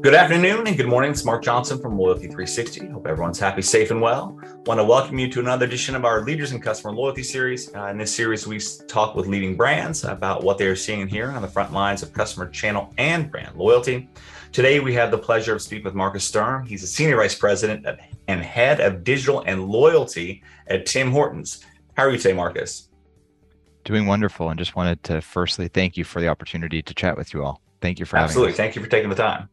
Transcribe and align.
Good 0.00 0.14
afternoon 0.14 0.68
and 0.68 0.76
good 0.76 0.86
morning. 0.86 1.10
It's 1.10 1.24
Mark 1.24 1.42
Johnson 1.42 1.76
from 1.80 1.98
Loyalty 1.98 2.28
360. 2.28 2.86
Hope 2.86 3.08
everyone's 3.08 3.40
happy, 3.40 3.62
safe, 3.62 3.90
and 3.90 4.00
well. 4.00 4.38
Want 4.64 4.78
to 4.78 4.84
welcome 4.84 5.18
you 5.18 5.28
to 5.32 5.40
another 5.40 5.66
edition 5.66 5.96
of 5.96 6.04
our 6.04 6.22
Leaders 6.22 6.52
in 6.52 6.60
Customer 6.60 6.94
Loyalty 6.94 7.24
series. 7.24 7.74
Uh, 7.74 7.86
in 7.86 7.98
this 7.98 8.14
series, 8.14 8.46
we 8.46 8.60
talk 8.86 9.16
with 9.16 9.26
leading 9.26 9.56
brands 9.56 10.04
about 10.04 10.44
what 10.44 10.56
they 10.56 10.66
are 10.66 10.76
seeing 10.76 11.08
here 11.08 11.32
on 11.32 11.42
the 11.42 11.48
front 11.48 11.72
lines 11.72 12.04
of 12.04 12.12
customer 12.12 12.48
channel 12.48 12.94
and 12.96 13.28
brand 13.28 13.56
loyalty. 13.56 14.08
Today, 14.52 14.78
we 14.78 14.94
have 14.94 15.10
the 15.10 15.18
pleasure 15.18 15.52
of 15.52 15.60
speaking 15.60 15.84
with 15.84 15.94
Marcus 15.94 16.24
Sturm. 16.24 16.64
He's 16.64 16.84
a 16.84 16.86
Senior 16.86 17.16
Vice 17.16 17.34
President 17.34 17.84
and 18.28 18.40
Head 18.40 18.78
of 18.80 19.02
Digital 19.02 19.42
and 19.46 19.66
Loyalty 19.66 20.44
at 20.68 20.86
Tim 20.86 21.10
Hortons. 21.10 21.64
How 21.94 22.04
are 22.04 22.10
you 22.10 22.18
today, 22.18 22.34
Marcus? 22.34 22.88
Doing 23.82 24.06
wonderful, 24.06 24.48
and 24.48 24.58
just 24.60 24.76
wanted 24.76 25.02
to 25.04 25.20
firstly 25.20 25.66
thank 25.66 25.96
you 25.96 26.04
for 26.04 26.20
the 26.20 26.28
opportunity 26.28 26.82
to 26.82 26.94
chat 26.94 27.16
with 27.16 27.34
you 27.34 27.42
all. 27.42 27.60
Thank 27.80 27.98
you 27.98 28.06
for 28.06 28.16
Absolutely. 28.16 28.52
Thank 28.52 28.76
you 28.76 28.82
for 28.82 28.88
taking 28.88 29.10
the 29.10 29.16
time. 29.16 29.48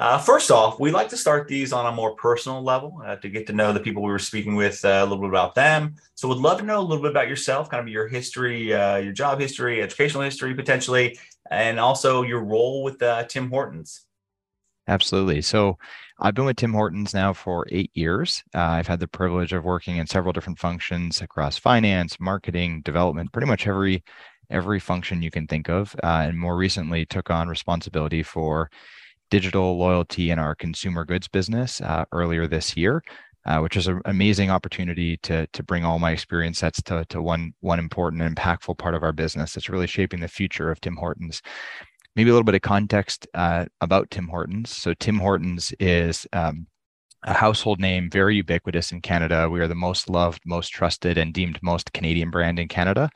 Uh, 0.00 0.16
first 0.16 0.50
off, 0.50 0.80
we 0.80 0.90
like 0.90 1.10
to 1.10 1.16
start 1.16 1.46
these 1.46 1.74
on 1.74 1.84
a 1.84 1.94
more 1.94 2.14
personal 2.14 2.62
level 2.62 3.02
uh, 3.04 3.16
to 3.16 3.28
get 3.28 3.46
to 3.46 3.52
know 3.52 3.70
the 3.70 3.78
people 3.78 4.02
we 4.02 4.10
were 4.10 4.18
speaking 4.18 4.56
with 4.56 4.82
uh, 4.82 4.88
a 4.88 5.02
little 5.02 5.18
bit 5.18 5.28
about 5.28 5.54
them. 5.54 5.94
So, 6.14 6.26
would 6.28 6.38
love 6.38 6.56
to 6.60 6.64
know 6.64 6.80
a 6.80 6.80
little 6.80 7.02
bit 7.02 7.10
about 7.10 7.28
yourself, 7.28 7.68
kind 7.68 7.82
of 7.82 7.92
your 7.92 8.08
history, 8.08 8.72
uh, 8.72 8.96
your 8.96 9.12
job 9.12 9.38
history, 9.38 9.82
educational 9.82 10.22
history, 10.22 10.54
potentially, 10.54 11.18
and 11.50 11.78
also 11.78 12.22
your 12.22 12.42
role 12.42 12.82
with 12.82 13.02
uh, 13.02 13.24
Tim 13.24 13.50
Hortons. 13.50 14.06
Absolutely. 14.88 15.42
So, 15.42 15.76
I've 16.18 16.34
been 16.34 16.46
with 16.46 16.56
Tim 16.56 16.72
Hortons 16.72 17.12
now 17.12 17.34
for 17.34 17.66
eight 17.70 17.90
years. 17.92 18.42
Uh, 18.54 18.60
I've 18.60 18.88
had 18.88 19.00
the 19.00 19.06
privilege 19.06 19.52
of 19.52 19.64
working 19.64 19.98
in 19.98 20.06
several 20.06 20.32
different 20.32 20.58
functions 20.58 21.20
across 21.20 21.58
finance, 21.58 22.18
marketing, 22.18 22.80
development, 22.86 23.32
pretty 23.32 23.48
much 23.48 23.66
every 23.66 24.02
every 24.48 24.80
function 24.80 25.20
you 25.20 25.30
can 25.30 25.46
think 25.46 25.68
of, 25.68 25.94
and 26.02 26.38
more 26.38 26.56
recently 26.56 27.04
took 27.04 27.28
on 27.28 27.48
responsibility 27.48 28.22
for 28.22 28.70
digital 29.30 29.78
loyalty 29.78 30.30
in 30.30 30.38
our 30.38 30.54
consumer 30.54 31.04
goods 31.04 31.28
business 31.28 31.80
uh, 31.80 32.04
earlier 32.12 32.46
this 32.46 32.76
year, 32.76 33.02
uh, 33.46 33.58
which 33.60 33.76
is 33.76 33.86
an 33.86 34.00
amazing 34.04 34.50
opportunity 34.50 35.16
to 35.18 35.46
to 35.48 35.62
bring 35.62 35.84
all 35.84 35.98
my 35.98 36.10
experience 36.10 36.58
sets 36.58 36.82
to, 36.82 37.04
to 37.08 37.22
one 37.22 37.52
one 37.60 37.78
important 37.78 38.22
and 38.22 38.36
impactful 38.36 38.76
part 38.78 38.94
of 38.94 39.02
our 39.02 39.12
business 39.12 39.54
that's 39.54 39.68
really 39.68 39.86
shaping 39.86 40.20
the 40.20 40.28
future 40.28 40.70
of 40.70 40.80
Tim 40.80 40.96
Hortons. 40.96 41.42
Maybe 42.16 42.30
a 42.30 42.32
little 42.32 42.44
bit 42.44 42.56
of 42.56 42.62
context 42.62 43.28
uh, 43.34 43.66
about 43.80 44.10
Tim 44.10 44.28
Hortons. 44.28 44.70
So 44.70 44.94
Tim 44.94 45.18
Hortons 45.18 45.72
is 45.78 46.26
um, 46.32 46.66
a 47.22 47.32
household 47.32 47.80
name, 47.80 48.10
very 48.10 48.36
ubiquitous 48.36 48.92
in 48.92 49.00
Canada. 49.00 49.48
We 49.48 49.60
are 49.60 49.68
the 49.68 49.74
most 49.74 50.10
loved, 50.10 50.42
most 50.44 50.70
trusted, 50.70 51.18
and 51.18 51.32
deemed 51.32 51.58
most 51.62 51.92
Canadian 51.92 52.30
brand 52.30 52.58
in 52.58 52.66
Canada. 52.66 53.10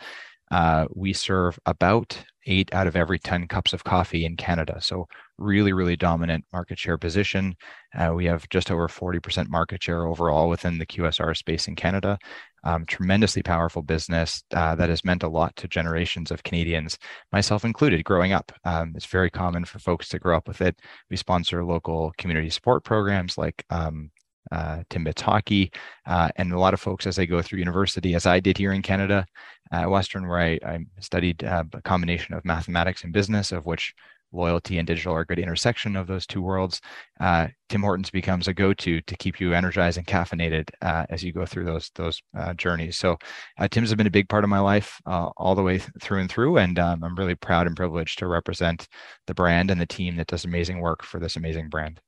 Uh, 0.54 0.86
we 0.94 1.12
serve 1.12 1.58
about 1.66 2.16
eight 2.46 2.72
out 2.72 2.86
of 2.86 2.94
every 2.94 3.18
10 3.18 3.48
cups 3.48 3.72
of 3.72 3.82
coffee 3.82 4.24
in 4.24 4.36
Canada. 4.36 4.78
So, 4.80 5.08
really, 5.36 5.72
really 5.72 5.96
dominant 5.96 6.44
market 6.52 6.78
share 6.78 6.96
position. 6.96 7.56
Uh, 7.98 8.12
we 8.14 8.26
have 8.26 8.48
just 8.50 8.70
over 8.70 8.86
40% 8.86 9.48
market 9.48 9.82
share 9.82 10.06
overall 10.06 10.48
within 10.48 10.78
the 10.78 10.86
QSR 10.86 11.36
space 11.36 11.66
in 11.66 11.74
Canada. 11.74 12.16
Um, 12.62 12.86
tremendously 12.86 13.42
powerful 13.42 13.82
business 13.82 14.44
uh, 14.54 14.76
that 14.76 14.90
has 14.90 15.04
meant 15.04 15.24
a 15.24 15.28
lot 15.28 15.56
to 15.56 15.66
generations 15.66 16.30
of 16.30 16.44
Canadians, 16.44 16.98
myself 17.32 17.64
included, 17.64 18.04
growing 18.04 18.32
up. 18.32 18.52
Um, 18.64 18.92
it's 18.94 19.06
very 19.06 19.30
common 19.30 19.64
for 19.64 19.80
folks 19.80 20.08
to 20.10 20.20
grow 20.20 20.36
up 20.36 20.46
with 20.46 20.60
it. 20.60 20.78
We 21.10 21.16
sponsor 21.16 21.64
local 21.64 22.12
community 22.16 22.50
support 22.50 22.84
programs 22.84 23.36
like 23.36 23.64
um, 23.70 24.12
uh, 24.52 24.82
Timbits 24.90 25.20
hockey, 25.20 25.72
uh, 26.06 26.28
and 26.36 26.52
a 26.52 26.58
lot 26.58 26.74
of 26.74 26.80
folks 26.80 27.06
as 27.06 27.16
they 27.16 27.26
go 27.26 27.42
through 27.42 27.58
university, 27.58 28.14
as 28.14 28.26
I 28.26 28.40
did 28.40 28.58
here 28.58 28.72
in 28.72 28.82
Canada, 28.82 29.26
at 29.72 29.90
Western, 29.90 30.28
where 30.28 30.38
I, 30.38 30.58
I 30.64 30.78
studied 31.00 31.44
uh, 31.44 31.64
a 31.72 31.82
combination 31.82 32.34
of 32.34 32.44
mathematics 32.44 33.04
and 33.04 33.12
business, 33.12 33.52
of 33.52 33.66
which 33.66 33.94
loyalty 34.34 34.78
and 34.78 34.86
digital 34.86 35.14
are 35.14 35.20
a 35.20 35.26
good 35.26 35.38
intersection 35.38 35.96
of 35.96 36.06
those 36.06 36.26
two 36.26 36.42
worlds. 36.42 36.80
Uh, 37.20 37.48
Tim 37.68 37.82
Hortons 37.82 38.10
becomes 38.10 38.48
a 38.48 38.54
go-to 38.54 39.00
to 39.00 39.16
keep 39.16 39.40
you 39.40 39.54
energized 39.54 39.96
and 39.96 40.06
caffeinated 40.06 40.68
uh, 40.82 41.06
as 41.08 41.22
you 41.22 41.32
go 41.32 41.46
through 41.46 41.64
those 41.64 41.90
those 41.94 42.20
uh, 42.36 42.52
journeys. 42.54 42.96
So, 42.96 43.16
uh, 43.58 43.68
Tim's 43.68 43.90
have 43.90 43.96
been 43.96 44.06
a 44.06 44.10
big 44.10 44.28
part 44.28 44.44
of 44.44 44.50
my 44.50 44.58
life 44.60 45.00
uh, 45.06 45.30
all 45.36 45.54
the 45.54 45.62
way 45.62 45.78
through 46.00 46.20
and 46.20 46.30
through, 46.30 46.58
and 46.58 46.78
um, 46.78 47.02
I'm 47.04 47.14
really 47.14 47.36
proud 47.36 47.66
and 47.66 47.76
privileged 47.76 48.18
to 48.18 48.26
represent 48.26 48.88
the 49.26 49.34
brand 49.34 49.70
and 49.70 49.80
the 49.80 49.86
team 49.86 50.16
that 50.16 50.26
does 50.26 50.44
amazing 50.44 50.80
work 50.80 51.02
for 51.02 51.20
this 51.20 51.36
amazing 51.36 51.68
brand. 51.68 52.00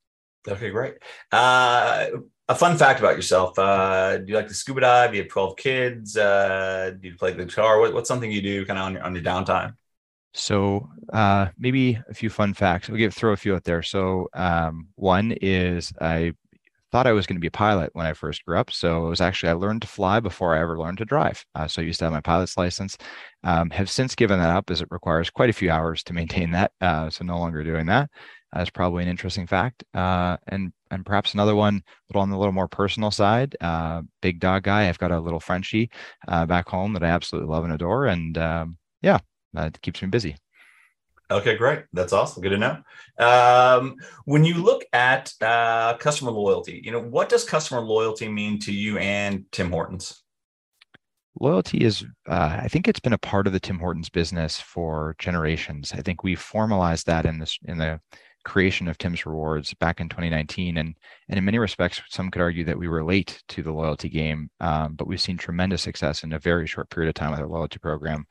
Okay, 0.48 0.70
great. 0.70 0.94
A 2.48 2.54
fun 2.54 2.76
fact 2.76 3.00
about 3.00 3.16
yourself: 3.16 3.58
uh, 3.58 4.18
Do 4.18 4.24
you 4.28 4.36
like 4.36 4.48
to 4.48 4.54
scuba 4.54 4.80
dive? 4.80 5.10
Do 5.10 5.16
you 5.16 5.22
have 5.24 5.32
twelve 5.32 5.56
kids? 5.56 6.16
Uh, 6.16 6.92
do 7.00 7.08
you 7.08 7.16
play 7.16 7.32
the 7.32 7.44
guitar? 7.44 7.80
What, 7.80 7.92
what's 7.92 8.08
something 8.08 8.30
you 8.30 8.42
do 8.42 8.64
kind 8.64 8.78
of 8.78 8.84
on 8.84 8.92
your 8.92 9.02
on 9.02 9.14
your 9.14 9.24
downtime? 9.24 9.74
So 10.32 10.88
uh, 11.12 11.48
maybe 11.58 11.98
a 12.08 12.14
few 12.14 12.30
fun 12.30 12.54
facts. 12.54 12.88
We'll 12.88 12.98
give 12.98 13.14
throw 13.14 13.32
a 13.32 13.36
few 13.36 13.54
out 13.54 13.64
there. 13.64 13.82
So 13.82 14.28
um, 14.34 14.88
one 14.94 15.32
is 15.40 15.92
I 16.00 16.34
thought 16.92 17.06
I 17.06 17.12
was 17.12 17.26
going 17.26 17.36
to 17.36 17.40
be 17.40 17.48
a 17.48 17.50
pilot 17.50 17.90
when 17.94 18.06
I 18.06 18.12
first 18.12 18.44
grew 18.44 18.58
up. 18.58 18.70
So 18.70 19.06
it 19.06 19.10
was 19.10 19.20
actually 19.20 19.48
I 19.50 19.54
learned 19.54 19.82
to 19.82 19.88
fly 19.88 20.20
before 20.20 20.54
I 20.54 20.60
ever 20.60 20.78
learned 20.78 20.98
to 20.98 21.04
drive. 21.04 21.44
Uh, 21.54 21.66
so 21.66 21.82
I 21.82 21.84
used 21.84 21.98
to 21.98 22.04
have 22.04 22.12
my 22.12 22.20
pilot's 22.20 22.56
license. 22.56 22.96
Um, 23.44 23.70
have 23.70 23.90
since 23.90 24.14
given 24.14 24.38
that 24.38 24.54
up 24.54 24.70
as 24.70 24.82
it 24.82 24.88
requires 24.90 25.30
quite 25.30 25.50
a 25.50 25.54
few 25.54 25.70
hours 25.70 26.02
to 26.04 26.12
maintain 26.12 26.52
that. 26.52 26.72
Uh, 26.80 27.10
so 27.10 27.24
no 27.24 27.38
longer 27.38 27.64
doing 27.64 27.86
that. 27.86 28.10
That's 28.56 28.70
probably 28.70 29.02
an 29.02 29.08
interesting 29.08 29.46
fact. 29.46 29.84
Uh, 29.94 30.36
and 30.48 30.72
and 30.90 31.04
perhaps 31.04 31.34
another 31.34 31.54
one, 31.54 31.82
little 32.08 32.22
on 32.22 32.30
the 32.30 32.38
little 32.38 32.52
more 32.52 32.68
personal 32.68 33.10
side. 33.10 33.56
Uh, 33.60 34.02
big 34.22 34.40
dog 34.40 34.62
guy. 34.62 34.88
I've 34.88 34.98
got 34.98 35.10
a 35.10 35.20
little 35.20 35.40
Frenchie 35.40 35.90
uh, 36.28 36.46
back 36.46 36.68
home 36.68 36.92
that 36.92 37.02
I 37.02 37.08
absolutely 37.08 37.50
love 37.50 37.64
and 37.64 37.72
adore, 37.72 38.06
and 38.06 38.38
um, 38.38 38.78
yeah, 39.02 39.18
it 39.54 39.80
keeps 39.82 40.00
me 40.02 40.08
busy. 40.08 40.36
Okay, 41.30 41.56
great. 41.56 41.84
That's 41.92 42.12
awesome. 42.12 42.42
Good 42.42 42.50
to 42.50 42.58
know. 42.58 42.78
Um, 43.18 43.96
when 44.26 44.44
you 44.44 44.54
look 44.54 44.84
at 44.92 45.32
uh, 45.40 45.96
customer 45.96 46.30
loyalty, 46.30 46.80
you 46.84 46.92
know 46.92 47.00
what 47.00 47.28
does 47.28 47.44
customer 47.44 47.80
loyalty 47.80 48.28
mean 48.28 48.60
to 48.60 48.72
you 48.72 48.98
and 48.98 49.44
Tim 49.50 49.70
Hortons? 49.70 50.22
Loyalty 51.38 51.84
is, 51.84 52.02
uh, 52.28 52.60
I 52.62 52.68
think, 52.68 52.88
it's 52.88 53.00
been 53.00 53.12
a 53.12 53.18
part 53.18 53.46
of 53.46 53.52
the 53.52 53.60
Tim 53.60 53.78
Hortons 53.78 54.08
business 54.08 54.58
for 54.58 55.14
generations. 55.18 55.92
I 55.92 56.00
think 56.00 56.22
we 56.22 56.34
formalized 56.34 57.06
that 57.08 57.26
in 57.26 57.40
this 57.40 57.58
in 57.64 57.76
the 57.76 58.00
creation 58.46 58.86
of 58.86 58.96
Tim's 58.96 59.26
Rewards 59.26 59.74
back 59.74 60.00
in 60.00 60.08
2019. 60.08 60.78
And, 60.78 60.94
and 61.28 61.38
in 61.38 61.44
many 61.44 61.58
respects, 61.58 62.00
some 62.08 62.30
could 62.30 62.40
argue 62.40 62.64
that 62.64 62.78
we 62.78 62.88
were 62.88 63.04
late 63.04 63.42
to 63.48 63.62
the 63.62 63.72
loyalty 63.72 64.08
game, 64.08 64.48
um, 64.60 64.94
but 64.94 65.08
we've 65.08 65.20
seen 65.20 65.36
tremendous 65.36 65.82
success 65.82 66.22
in 66.22 66.32
a 66.32 66.38
very 66.38 66.66
short 66.66 66.88
period 66.88 67.08
of 67.08 67.14
time 67.14 67.32
with 67.32 67.40
our 67.40 67.48
loyalty 67.48 67.78
program. 67.78 68.24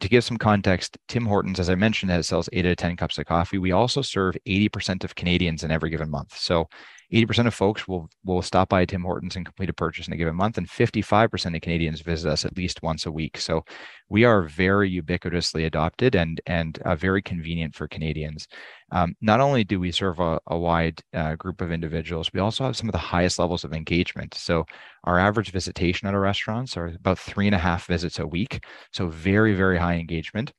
To 0.00 0.08
give 0.08 0.24
some 0.24 0.38
context, 0.38 0.98
Tim 1.06 1.26
Hortons, 1.26 1.60
as 1.60 1.70
I 1.70 1.74
mentioned, 1.74 2.10
has 2.10 2.26
sells 2.26 2.48
eight 2.52 2.66
out 2.66 2.72
of 2.72 2.76
10 2.78 2.96
cups 2.96 3.18
of 3.18 3.26
coffee. 3.26 3.58
We 3.58 3.72
also 3.72 4.02
serve 4.02 4.36
80% 4.46 5.04
of 5.04 5.14
Canadians 5.14 5.62
in 5.62 5.70
every 5.70 5.90
given 5.90 6.10
month. 6.10 6.36
So 6.36 6.68
80% 7.12 7.46
of 7.46 7.54
folks 7.54 7.86
will 7.86 8.08
will 8.24 8.42
stop 8.42 8.68
by 8.68 8.84
Tim 8.84 9.02
Hortons 9.02 9.36
and 9.36 9.44
complete 9.44 9.70
a 9.70 9.72
purchase 9.72 10.06
in 10.06 10.12
a 10.12 10.16
given 10.16 10.34
month, 10.34 10.58
and 10.58 10.68
55% 10.68 11.54
of 11.54 11.60
Canadians 11.60 12.00
visit 12.00 12.30
us 12.30 12.44
at 12.44 12.56
least 12.56 12.82
once 12.82 13.06
a 13.06 13.12
week. 13.12 13.38
So 13.38 13.64
we 14.08 14.24
are 14.24 14.42
very 14.42 14.90
ubiquitously 14.90 15.66
adopted 15.66 16.14
and 16.14 16.40
and 16.46 16.78
uh, 16.84 16.96
very 16.96 17.22
convenient 17.22 17.74
for 17.74 17.88
Canadians. 17.88 18.46
Um, 18.92 19.14
not 19.20 19.40
only 19.40 19.64
do 19.64 19.80
we 19.80 19.92
serve 19.92 20.20
a, 20.20 20.40
a 20.46 20.58
wide 20.58 21.00
uh, 21.14 21.36
group 21.36 21.60
of 21.60 21.72
individuals, 21.72 22.30
we 22.32 22.40
also 22.40 22.64
have 22.64 22.76
some 22.76 22.88
of 22.88 22.92
the 22.92 22.98
highest 22.98 23.38
levels 23.38 23.64
of 23.64 23.72
engagement. 23.72 24.34
So 24.34 24.64
our 25.04 25.18
average 25.18 25.50
visitation 25.50 26.08
at 26.08 26.14
our 26.14 26.20
restaurants 26.20 26.76
are 26.76 26.86
about 26.86 27.18
three 27.18 27.46
and 27.46 27.54
a 27.54 27.58
half 27.58 27.86
visits 27.86 28.18
a 28.18 28.26
week. 28.26 28.64
So 28.92 29.08
very 29.08 29.54
very 29.54 29.78
high 29.78 29.96
engagement. 29.96 30.52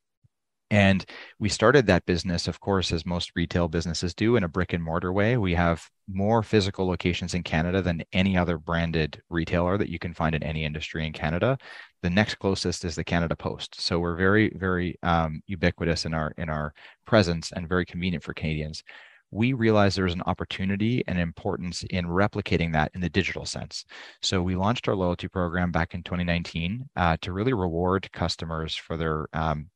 And 0.70 1.04
we 1.38 1.48
started 1.48 1.86
that 1.86 2.04
business, 2.04 2.46
of 2.46 2.60
course, 2.60 2.92
as 2.92 3.06
most 3.06 3.32
retail 3.34 3.68
businesses 3.68 4.14
do, 4.14 4.36
in 4.36 4.44
a 4.44 4.48
brick 4.48 4.74
and 4.74 4.84
mortar 4.84 5.12
way. 5.12 5.38
We 5.38 5.54
have 5.54 5.88
more 6.06 6.42
physical 6.42 6.86
locations 6.86 7.32
in 7.32 7.42
Canada 7.42 7.80
than 7.80 8.02
any 8.12 8.36
other 8.36 8.58
branded 8.58 9.22
retailer 9.30 9.78
that 9.78 9.88
you 9.88 9.98
can 9.98 10.12
find 10.12 10.34
in 10.34 10.42
any 10.42 10.64
industry 10.64 11.06
in 11.06 11.12
Canada. 11.14 11.56
The 12.02 12.10
next 12.10 12.34
closest 12.36 12.84
is 12.84 12.94
the 12.94 13.04
Canada 13.04 13.34
Post. 13.34 13.80
So 13.80 13.98
we're 13.98 14.16
very, 14.16 14.52
very 14.56 14.98
um, 15.02 15.42
ubiquitous 15.46 16.04
in 16.04 16.12
our 16.12 16.32
in 16.36 16.50
our 16.50 16.74
presence 17.06 17.50
and 17.52 17.68
very 17.68 17.86
convenient 17.86 18.22
for 18.22 18.34
Canadians. 18.34 18.82
We 19.30 19.52
realized 19.52 19.96
there 19.96 20.04
was 20.04 20.14
an 20.14 20.22
opportunity 20.22 21.04
and 21.06 21.18
importance 21.18 21.82
in 21.90 22.06
replicating 22.06 22.72
that 22.72 22.90
in 22.94 23.00
the 23.00 23.10
digital 23.10 23.44
sense. 23.44 23.84
So 24.22 24.42
we 24.42 24.56
launched 24.56 24.88
our 24.88 24.94
loyalty 24.94 25.28
program 25.28 25.70
back 25.70 25.94
in 25.94 26.02
2019 26.02 26.88
uh, 26.96 27.16
to 27.20 27.32
really 27.32 27.52
reward 27.52 28.10
customers 28.12 28.74
for 28.74 28.96
their 28.96 29.26
um, 29.34 29.68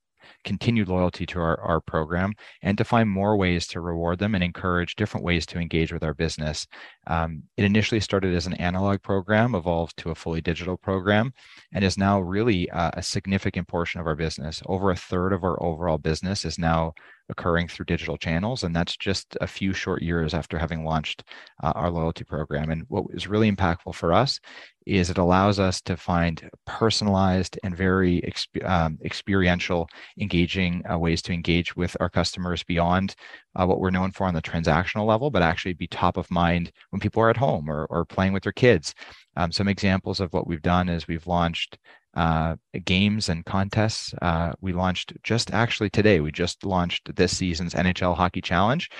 continued 0.45 0.89
loyalty 0.89 1.27
to 1.27 1.41
our, 1.41 1.61
our 1.61 1.81
program 1.81 2.33
and 2.63 2.79
to 2.79 2.85
find 2.85 3.09
more 3.09 3.37
ways 3.37 3.67
to 3.69 3.81
reward 3.81 4.19
them 4.19 4.35
and 4.35 4.45
encourage 4.45 4.97
different 4.97 5.25
ways 5.25 5.47
to 5.47 5.59
engage 5.59 5.93
with 5.93 6.03
our 6.03 6.15
business. 6.15 6.67
Um, 7.07 7.43
it 7.57 7.65
initially 7.65 8.01
started 8.01 8.35
as 8.35 8.47
an 8.47 8.55
analog 8.55 9.03
program, 9.03 9.55
evolved 9.55 9.97
to 9.99 10.11
a 10.11 10.15
fully 10.15 10.41
digital 10.41 10.77
program, 10.77 11.33
and 11.73 11.85
is 11.85 11.99
now 11.99 12.21
really 12.21 12.71
uh, 12.71 12.91
a 12.95 13.03
significant 13.03 13.69
portion 13.69 14.01
of 14.01 14.07
our 14.07 14.17
business. 14.17 14.63
Over 14.67 14.91
a 14.91 14.97
third 14.97 15.33
of 15.33 15.45
our 15.45 15.61
overall 15.63 15.99
business 15.99 16.45
is 16.45 16.59
now 16.59 16.95
occurring 17.29 17.69
through 17.69 17.87
digital 17.87 18.17
channels. 18.17 18.65
And 18.65 18.75
that's 18.75 18.97
just 18.97 19.37
a 19.41 19.47
few 19.47 19.73
short 19.73 20.03
years 20.03 20.35
after 20.35 20.59
having 20.59 20.85
launched 20.85 21.25
uh, 21.63 21.73
our 21.75 21.91
loyalty 21.91 22.25
program. 22.25 22.71
And 22.71 22.85
what 22.89 23.05
is 23.11 23.29
really 23.29 23.51
impactful 23.51 23.95
for 23.95 24.13
us 24.13 24.41
is 24.87 25.11
it 25.11 25.19
allows 25.19 25.59
us 25.61 25.81
to 25.83 25.97
find 25.97 26.51
personalized 26.67 27.59
and 27.63 27.77
very 27.77 28.21
exp- 28.23 28.69
um, 28.69 28.99
experiential, 29.05 29.89
engaging 30.21 30.83
uh, 30.91 30.99
ways 30.99 31.23
to 31.23 31.33
engage 31.33 31.77
with 31.77 31.97
our 32.01 32.11
customers 32.11 32.63
beyond 32.65 33.15
uh, 33.55 33.67
what 33.67 33.81
we're 33.81 33.91
known 33.91 34.13
for 34.13 34.27
on 34.27 34.35
the 34.35 34.43
transactional 34.43 35.07
level, 35.07 35.31
but 35.31 35.43
actually 35.43 35.75
be 35.75 35.87
top 35.87 36.17
of 36.17 36.31
mind 36.31 36.73
when 36.91 37.01
people 37.01 37.23
are 37.23 37.31
at 37.31 37.37
home 37.37 37.71
or, 37.71 37.87
or 37.87 38.05
playing 38.05 38.33
with 38.33 38.43
their 38.43 38.53
kids. 38.53 38.95
Um, 39.37 39.53
some 39.53 39.69
examples 39.69 40.21
of 40.21 40.33
what 40.33 40.47
we've 40.47 40.63
done 40.63 40.89
is 40.89 41.09
we've 41.09 41.27
launched 41.27 41.79
uh, 42.15 42.57
games 42.85 43.29
and 43.29 43.45
contests. 43.45 44.15
Uh, 44.21 44.53
we 44.61 44.73
launched 44.73 45.13
just 45.23 45.53
actually 45.53 45.91
today, 45.91 46.21
we 46.21 46.31
just 46.33 46.65
launched 46.65 47.15
this 47.15 47.37
season's 47.37 47.75
NHL 47.75 48.17
Hockey 48.17 48.41
Challenge. 48.41 48.91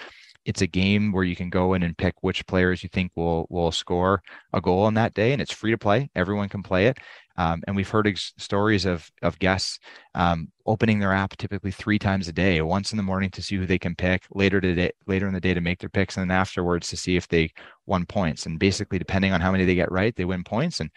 It's 0.45 0.63
a 0.63 0.67
game 0.67 1.13
where 1.13 1.23
you 1.23 1.37
can 1.37 1.51
go 1.51 1.75
in 1.75 1.85
and 1.85 1.97
pick 1.97 2.15
which 2.23 2.45
players 2.47 2.83
you 2.83 2.89
think 2.89 3.13
will 3.15 3.47
will 3.49 3.71
score 3.71 4.23
a 4.53 4.61
goal 4.61 4.83
on 4.85 4.95
that 4.95 5.15
day, 5.15 5.33
and 5.33 5.41
it's 5.41 5.53
free 5.53 5.71
to 5.71 5.79
play. 5.79 6.11
Everyone 6.17 6.49
can 6.49 6.65
play 6.65 6.87
it. 6.87 6.99
Um, 7.37 7.63
and 7.67 7.75
we've 7.75 7.89
heard 7.89 8.07
ex- 8.07 8.33
stories 8.39 8.85
of 8.85 9.11
of 9.23 9.39
guests 9.39 9.79
um, 10.15 10.49
opening 10.67 10.99
their 10.99 11.13
app 11.13 11.37
typically 11.37 11.71
three 11.71 11.99
times 11.99 12.29
a 12.29 12.33
day, 12.33 12.61
once 12.63 12.93
in 12.93 12.97
the 12.97 13.03
morning 13.03 13.31
to 13.31 13.43
see 13.43 13.57
who 13.57 13.67
they 13.67 13.79
can 13.79 13.95
pick, 13.95 14.25
later 14.31 14.61
today, 14.61 14.93
later 15.07 15.27
in 15.27 15.35
the 15.35 15.41
day 15.41 15.55
to 15.55 15.61
make 15.61 15.79
their 15.79 15.89
picks, 15.89 16.17
and 16.17 16.31
then 16.31 16.37
afterwards 16.37 16.89
to 16.89 16.97
see 16.97 17.17
if 17.17 17.29
they 17.29 17.53
won 17.87 18.07
points. 18.07 18.47
And 18.47 18.59
basically, 18.59 18.99
depending 18.99 19.33
on 19.33 19.41
how 19.41 19.53
many 19.53 19.65
they 19.65 19.75
get 19.75 19.93
right, 19.93 20.15
they 20.15 20.25
win 20.25 20.45
points. 20.45 20.81
And 20.81 20.91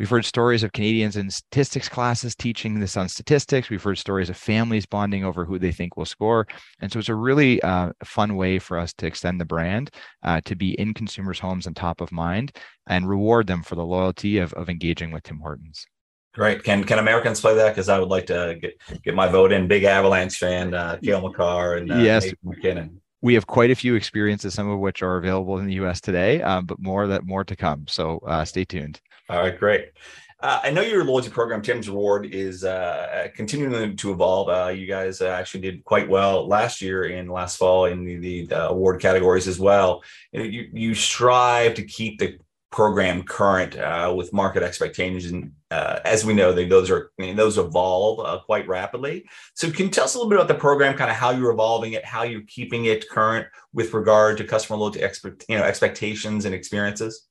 We've 0.00 0.08
heard 0.08 0.24
stories 0.24 0.62
of 0.62 0.72
Canadians 0.72 1.18
in 1.18 1.28
statistics 1.28 1.86
classes 1.86 2.34
teaching 2.34 2.80
this 2.80 2.96
on 2.96 3.06
statistics. 3.06 3.68
We've 3.68 3.82
heard 3.82 3.98
stories 3.98 4.30
of 4.30 4.36
families 4.38 4.86
bonding 4.86 5.26
over 5.26 5.44
who 5.44 5.58
they 5.58 5.72
think 5.72 5.98
will 5.98 6.06
score. 6.06 6.46
And 6.80 6.90
so 6.90 6.98
it's 6.98 7.10
a 7.10 7.14
really 7.14 7.60
uh, 7.60 7.92
fun 8.02 8.36
way 8.36 8.58
for 8.58 8.78
us 8.78 8.94
to 8.94 9.06
extend 9.06 9.38
the 9.38 9.44
brand, 9.44 9.90
uh, 10.22 10.40
to 10.46 10.56
be 10.56 10.70
in 10.80 10.94
consumers' 10.94 11.38
homes 11.38 11.66
and 11.66 11.76
top 11.76 12.00
of 12.00 12.12
mind, 12.12 12.56
and 12.86 13.10
reward 13.10 13.46
them 13.46 13.62
for 13.62 13.74
the 13.74 13.84
loyalty 13.84 14.38
of, 14.38 14.54
of 14.54 14.70
engaging 14.70 15.12
with 15.12 15.24
Tim 15.24 15.38
Hortons. 15.38 15.84
Great. 16.32 16.64
Can 16.64 16.82
can 16.84 16.98
Americans 16.98 17.42
play 17.42 17.54
that? 17.56 17.68
Because 17.68 17.90
I 17.90 17.98
would 17.98 18.08
like 18.08 18.24
to 18.28 18.56
get, 18.58 18.80
get 19.02 19.14
my 19.14 19.28
vote 19.28 19.52
in. 19.52 19.68
Big 19.68 19.84
Avalanche 19.84 20.38
fan, 20.38 20.72
uh, 20.72 20.96
Cale 21.04 21.20
Makar 21.28 21.76
and 21.76 21.92
uh, 21.92 21.96
yes. 21.96 22.32
MacKinnon 22.42 23.02
we 23.22 23.34
have 23.34 23.46
quite 23.46 23.70
a 23.70 23.74
few 23.74 23.94
experiences, 23.94 24.54
some 24.54 24.68
of 24.70 24.78
which 24.78 25.02
are 25.02 25.18
available 25.18 25.58
in 25.58 25.66
the 25.66 25.74
U.S. 25.74 26.00
today, 26.00 26.40
um, 26.40 26.64
but 26.64 26.80
more 26.80 27.06
that 27.06 27.24
more 27.24 27.44
to 27.44 27.54
come. 27.54 27.84
So 27.86 28.18
uh, 28.26 28.44
stay 28.44 28.64
tuned. 28.64 29.00
All 29.30 29.38
right, 29.38 29.56
great. 29.56 29.92
Uh, 30.40 30.58
I 30.64 30.70
know 30.70 30.80
your 30.80 31.04
loyalty 31.04 31.30
program, 31.30 31.62
Tim's 31.62 31.88
Reward, 31.88 32.26
is 32.34 32.64
uh, 32.64 33.28
continuing 33.36 33.94
to 33.96 34.10
evolve. 34.10 34.48
Uh, 34.48 34.70
you 34.70 34.88
guys 34.88 35.20
uh, 35.20 35.28
actually 35.28 35.60
did 35.60 35.84
quite 35.84 36.08
well 36.08 36.48
last 36.48 36.82
year 36.82 37.04
and 37.04 37.30
last 37.30 37.56
fall 37.56 37.84
in 37.84 38.04
the, 38.04 38.46
the 38.46 38.68
award 38.68 39.00
categories 39.00 39.46
as 39.46 39.60
well. 39.60 40.02
You, 40.32 40.68
you 40.72 40.94
strive 40.96 41.74
to 41.74 41.84
keep 41.84 42.18
the 42.18 42.38
program 42.72 43.22
current 43.22 43.76
uh, 43.76 44.12
with 44.16 44.32
market 44.32 44.64
expectations, 44.64 45.26
and 45.26 45.52
uh, 45.70 46.00
as 46.04 46.24
we 46.24 46.34
know, 46.34 46.52
they, 46.52 46.66
those 46.66 46.90
are 46.90 47.12
I 47.20 47.22
mean, 47.22 47.36
those 47.36 47.56
evolve 47.56 48.42
quite 48.46 48.66
rapidly. 48.66 49.28
So, 49.54 49.70
can 49.70 49.86
you 49.86 49.92
tell 49.92 50.06
us 50.06 50.14
a 50.14 50.18
little 50.18 50.30
bit 50.30 50.40
about 50.40 50.48
the 50.48 50.54
program, 50.54 50.96
kind 50.96 51.10
of 51.10 51.16
how 51.16 51.30
you're 51.30 51.52
evolving 51.52 51.92
it, 51.92 52.04
how 52.04 52.24
you're 52.24 52.42
keeping 52.48 52.86
it 52.86 53.08
current 53.08 53.46
with 53.72 53.94
regard 53.94 54.38
to 54.38 54.44
customer 54.44 54.76
loyalty 54.76 55.02
expect, 55.02 55.44
you 55.48 55.56
know, 55.56 55.62
expectations 55.62 56.46
and 56.46 56.54
experiences? 56.54 57.28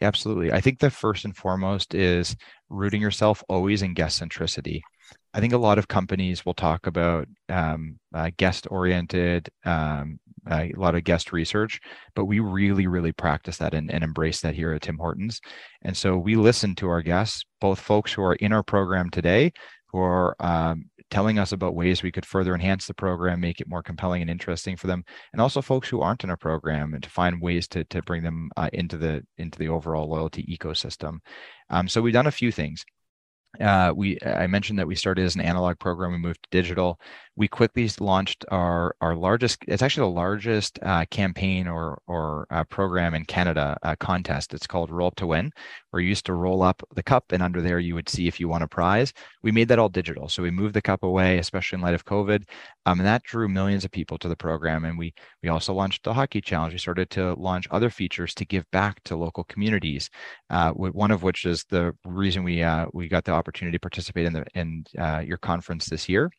Absolutely. 0.00 0.52
I 0.52 0.60
think 0.60 0.78
the 0.78 0.90
first 0.90 1.24
and 1.24 1.36
foremost 1.36 1.94
is 1.94 2.34
rooting 2.70 3.02
yourself 3.02 3.44
always 3.48 3.82
in 3.82 3.94
guest 3.94 4.20
centricity. 4.20 4.80
I 5.34 5.40
think 5.40 5.52
a 5.52 5.58
lot 5.58 5.78
of 5.78 5.88
companies 5.88 6.44
will 6.44 6.54
talk 6.54 6.86
about 6.86 7.26
um, 7.48 7.98
uh, 8.14 8.30
guest 8.36 8.66
oriented, 8.70 9.48
um, 9.64 10.18
uh, 10.50 10.66
a 10.74 10.80
lot 10.80 10.94
of 10.94 11.04
guest 11.04 11.32
research, 11.32 11.80
but 12.14 12.24
we 12.24 12.40
really, 12.40 12.86
really 12.86 13.12
practice 13.12 13.58
that 13.58 13.74
and, 13.74 13.90
and, 13.90 14.02
embrace 14.02 14.40
that 14.40 14.54
here 14.54 14.72
at 14.72 14.82
Tim 14.82 14.98
Hortons. 14.98 15.40
And 15.82 15.96
so 15.96 16.16
we 16.16 16.34
listen 16.36 16.74
to 16.76 16.88
our 16.88 17.02
guests, 17.02 17.44
both 17.60 17.78
folks 17.78 18.12
who 18.12 18.22
are 18.22 18.34
in 18.34 18.52
our 18.52 18.62
program 18.62 19.08
today, 19.10 19.52
who 19.88 19.98
are 19.98 20.34
um, 20.40 20.86
telling 21.12 21.38
us 21.38 21.52
about 21.52 21.74
ways 21.74 22.02
we 22.02 22.10
could 22.10 22.24
further 22.24 22.54
enhance 22.54 22.86
the 22.86 22.94
program, 22.94 23.38
make 23.38 23.60
it 23.60 23.68
more 23.68 23.82
compelling 23.82 24.22
and 24.22 24.30
interesting 24.30 24.76
for 24.76 24.86
them, 24.86 25.04
and 25.34 25.42
also 25.42 25.60
folks 25.60 25.88
who 25.88 26.00
aren't 26.00 26.24
in 26.24 26.30
a 26.30 26.36
program 26.38 26.94
and 26.94 27.02
to 27.02 27.10
find 27.10 27.40
ways 27.40 27.68
to, 27.68 27.84
to 27.84 28.00
bring 28.02 28.22
them 28.22 28.50
uh, 28.56 28.70
into 28.72 28.96
the 28.96 29.22
into 29.36 29.58
the 29.58 29.68
overall 29.68 30.08
loyalty 30.08 30.42
ecosystem. 30.44 31.18
Um, 31.68 31.86
so 31.86 32.00
we've 32.00 32.14
done 32.14 32.26
a 32.26 32.32
few 32.32 32.50
things 32.50 32.86
uh, 33.60 33.92
we 33.94 34.18
I 34.24 34.46
mentioned 34.46 34.78
that 34.78 34.86
we 34.86 34.94
started 34.94 35.24
as 35.24 35.34
an 35.34 35.42
analog 35.42 35.78
program. 35.78 36.12
We 36.12 36.18
moved 36.18 36.42
to 36.44 36.48
digital. 36.50 36.98
We 37.36 37.48
quickly 37.48 37.88
launched 38.00 38.44
our 38.50 38.94
our 39.00 39.14
largest. 39.14 39.58
It's 39.68 39.82
actually 39.82 40.08
the 40.08 40.14
largest 40.14 40.78
uh, 40.82 41.04
campaign 41.10 41.68
or 41.68 42.00
or 42.06 42.46
uh, 42.50 42.64
program 42.64 43.14
in 43.14 43.24
Canada 43.26 43.76
uh, 43.82 43.94
contest. 43.96 44.54
It's 44.54 44.66
called 44.66 44.90
Roll 44.90 45.08
Up 45.08 45.16
to 45.16 45.26
Win, 45.26 45.52
where 45.90 46.00
you 46.02 46.08
used 46.08 46.26
to 46.26 46.34
roll 46.34 46.62
up 46.62 46.82
the 46.94 47.02
cup, 47.02 47.32
and 47.32 47.42
under 47.42 47.60
there 47.60 47.78
you 47.78 47.94
would 47.94 48.08
see 48.08 48.26
if 48.26 48.40
you 48.40 48.48
won 48.48 48.62
a 48.62 48.68
prize. 48.68 49.12
We 49.42 49.52
made 49.52 49.68
that 49.68 49.78
all 49.78 49.88
digital, 49.90 50.28
so 50.28 50.42
we 50.42 50.50
moved 50.50 50.74
the 50.74 50.82
cup 50.82 51.02
away, 51.02 51.38
especially 51.38 51.76
in 51.76 51.82
light 51.82 51.94
of 51.94 52.06
COVID, 52.06 52.44
um, 52.86 53.00
and 53.00 53.06
that 53.06 53.22
drew 53.22 53.48
millions 53.48 53.84
of 53.84 53.90
people 53.90 54.18
to 54.18 54.28
the 54.28 54.36
program. 54.36 54.86
And 54.86 54.98
we 54.98 55.12
we 55.42 55.50
also 55.50 55.74
launched 55.74 56.04
the 56.04 56.14
hockey 56.14 56.40
challenge. 56.40 56.72
We 56.72 56.78
started 56.78 57.10
to 57.10 57.34
launch 57.34 57.68
other 57.70 57.90
features 57.90 58.34
to 58.34 58.46
give 58.46 58.70
back 58.70 59.02
to 59.04 59.16
local 59.16 59.44
communities. 59.44 60.08
Uh, 60.48 60.70
one 60.72 61.10
of 61.10 61.22
which 61.22 61.44
is 61.44 61.64
the 61.64 61.94
reason 62.06 62.44
we 62.44 62.62
uh, 62.62 62.86
we 62.94 63.08
got 63.08 63.24
the 63.24 63.32
opportunity 63.42 63.76
to 63.76 63.80
participate 63.80 64.26
in 64.26 64.32
the 64.32 64.44
in 64.54 64.84
uh, 64.98 65.22
your 65.30 65.38
conference 65.38 65.86
this 65.86 66.08
year. 66.08 66.30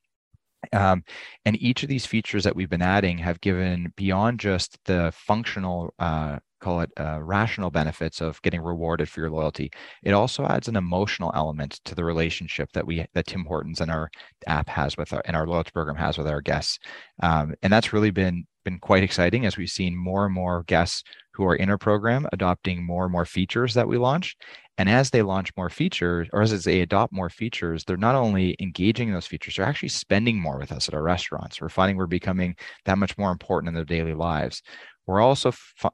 Um, 0.71 1.03
and 1.45 1.61
each 1.61 1.83
of 1.83 1.89
these 1.89 2.05
features 2.05 2.43
that 2.45 2.55
we've 2.55 2.69
been 2.69 2.81
adding 2.97 3.17
have 3.17 3.41
given 3.41 3.91
beyond 3.97 4.39
just 4.39 4.77
the 4.85 5.11
functional 5.13 5.93
uh, 5.99 6.39
call 6.63 6.81
it 6.81 6.91
uh, 6.99 7.19
rational 7.21 7.69
benefits 7.69 8.21
of 8.21 8.41
getting 8.41 8.61
rewarded 8.61 9.09
for 9.09 9.19
your 9.19 9.29
loyalty 9.29 9.71
it 10.03 10.13
also 10.13 10.45
adds 10.45 10.67
an 10.67 10.75
emotional 10.75 11.31
element 11.35 11.79
to 11.85 11.95
the 11.95 12.03
relationship 12.03 12.69
that 12.73 12.85
we 12.85 13.05
that 13.13 13.27
tim 13.27 13.45
hortons 13.45 13.81
and 13.81 13.91
our 13.91 14.09
app 14.47 14.69
has 14.69 14.97
with 14.97 15.11
our 15.13 15.21
and 15.25 15.35
our 15.35 15.47
loyalty 15.47 15.71
program 15.71 15.95
has 15.95 16.17
with 16.17 16.27
our 16.27 16.41
guests 16.41 16.79
um, 17.21 17.53
and 17.61 17.71
that's 17.71 17.93
really 17.93 18.11
been 18.11 18.45
been 18.63 18.79
quite 18.79 19.03
exciting 19.03 19.45
as 19.45 19.57
we've 19.57 19.69
seen 19.69 19.95
more 19.95 20.25
and 20.25 20.33
more 20.33 20.63
guests 20.63 21.03
who 21.33 21.45
are 21.45 21.55
in 21.55 21.69
our 21.69 21.77
program 21.77 22.27
adopting 22.31 22.85
more 22.85 23.03
and 23.03 23.11
more 23.11 23.25
features 23.25 23.73
that 23.73 23.87
we 23.87 23.97
launch. 23.97 24.35
And 24.77 24.89
as 24.89 25.09
they 25.09 25.21
launch 25.21 25.51
more 25.55 25.69
features, 25.69 26.27
or 26.33 26.41
as 26.41 26.63
they 26.63 26.81
adopt 26.81 27.13
more 27.13 27.29
features, 27.29 27.83
they're 27.83 27.97
not 27.97 28.15
only 28.15 28.55
engaging 28.59 29.07
in 29.07 29.13
those 29.13 29.27
features, 29.27 29.55
they're 29.55 29.65
actually 29.65 29.89
spending 29.89 30.39
more 30.39 30.57
with 30.57 30.71
us 30.71 30.87
at 30.87 30.95
our 30.95 31.03
restaurants. 31.03 31.61
We're 31.61 31.69
finding 31.69 31.97
we're 31.97 32.07
becoming 32.07 32.55
that 32.85 32.97
much 32.97 33.17
more 33.17 33.31
important 33.31 33.69
in 33.69 33.75
their 33.75 33.85
daily 33.85 34.15
lives. 34.15 34.63
We're 35.05 35.21
also 35.21 35.49
f- 35.49 35.85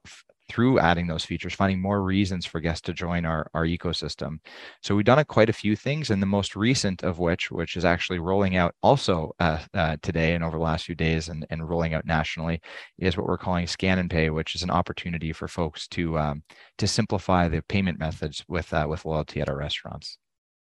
through 0.49 0.79
adding 0.79 1.07
those 1.07 1.23
features, 1.23 1.53
finding 1.53 1.81
more 1.81 2.01
reasons 2.01 2.45
for 2.45 2.59
guests 2.59 2.81
to 2.81 2.93
join 2.93 3.25
our, 3.25 3.49
our 3.53 3.65
ecosystem. 3.65 4.39
So 4.81 4.95
we've 4.95 5.05
done 5.05 5.19
a, 5.19 5.25
quite 5.25 5.49
a 5.49 5.53
few 5.53 5.75
things, 5.75 6.09
and 6.09 6.21
the 6.21 6.25
most 6.25 6.55
recent 6.55 7.03
of 7.03 7.19
which, 7.19 7.51
which 7.51 7.77
is 7.77 7.85
actually 7.85 8.19
rolling 8.19 8.57
out 8.57 8.75
also 8.81 9.33
uh, 9.39 9.59
uh, 9.73 9.97
today 10.01 10.33
and 10.33 10.43
over 10.43 10.57
the 10.57 10.63
last 10.63 10.85
few 10.85 10.95
days 10.95 11.29
and, 11.29 11.45
and 11.49 11.69
rolling 11.69 11.93
out 11.93 12.05
nationally, 12.05 12.61
is 12.97 13.15
what 13.15 13.27
we're 13.27 13.37
calling 13.37 13.67
Scan 13.67 13.99
and 13.99 14.09
Pay, 14.09 14.29
which 14.29 14.55
is 14.55 14.63
an 14.63 14.71
opportunity 14.71 15.31
for 15.31 15.47
folks 15.47 15.87
to 15.89 16.17
um, 16.17 16.43
to 16.77 16.87
simplify 16.87 17.47
the 17.47 17.61
payment 17.63 17.99
methods 17.99 18.43
with 18.47 18.73
uh, 18.73 18.85
with 18.89 19.05
loyalty 19.05 19.41
at 19.41 19.49
our 19.49 19.57
restaurants. 19.57 20.17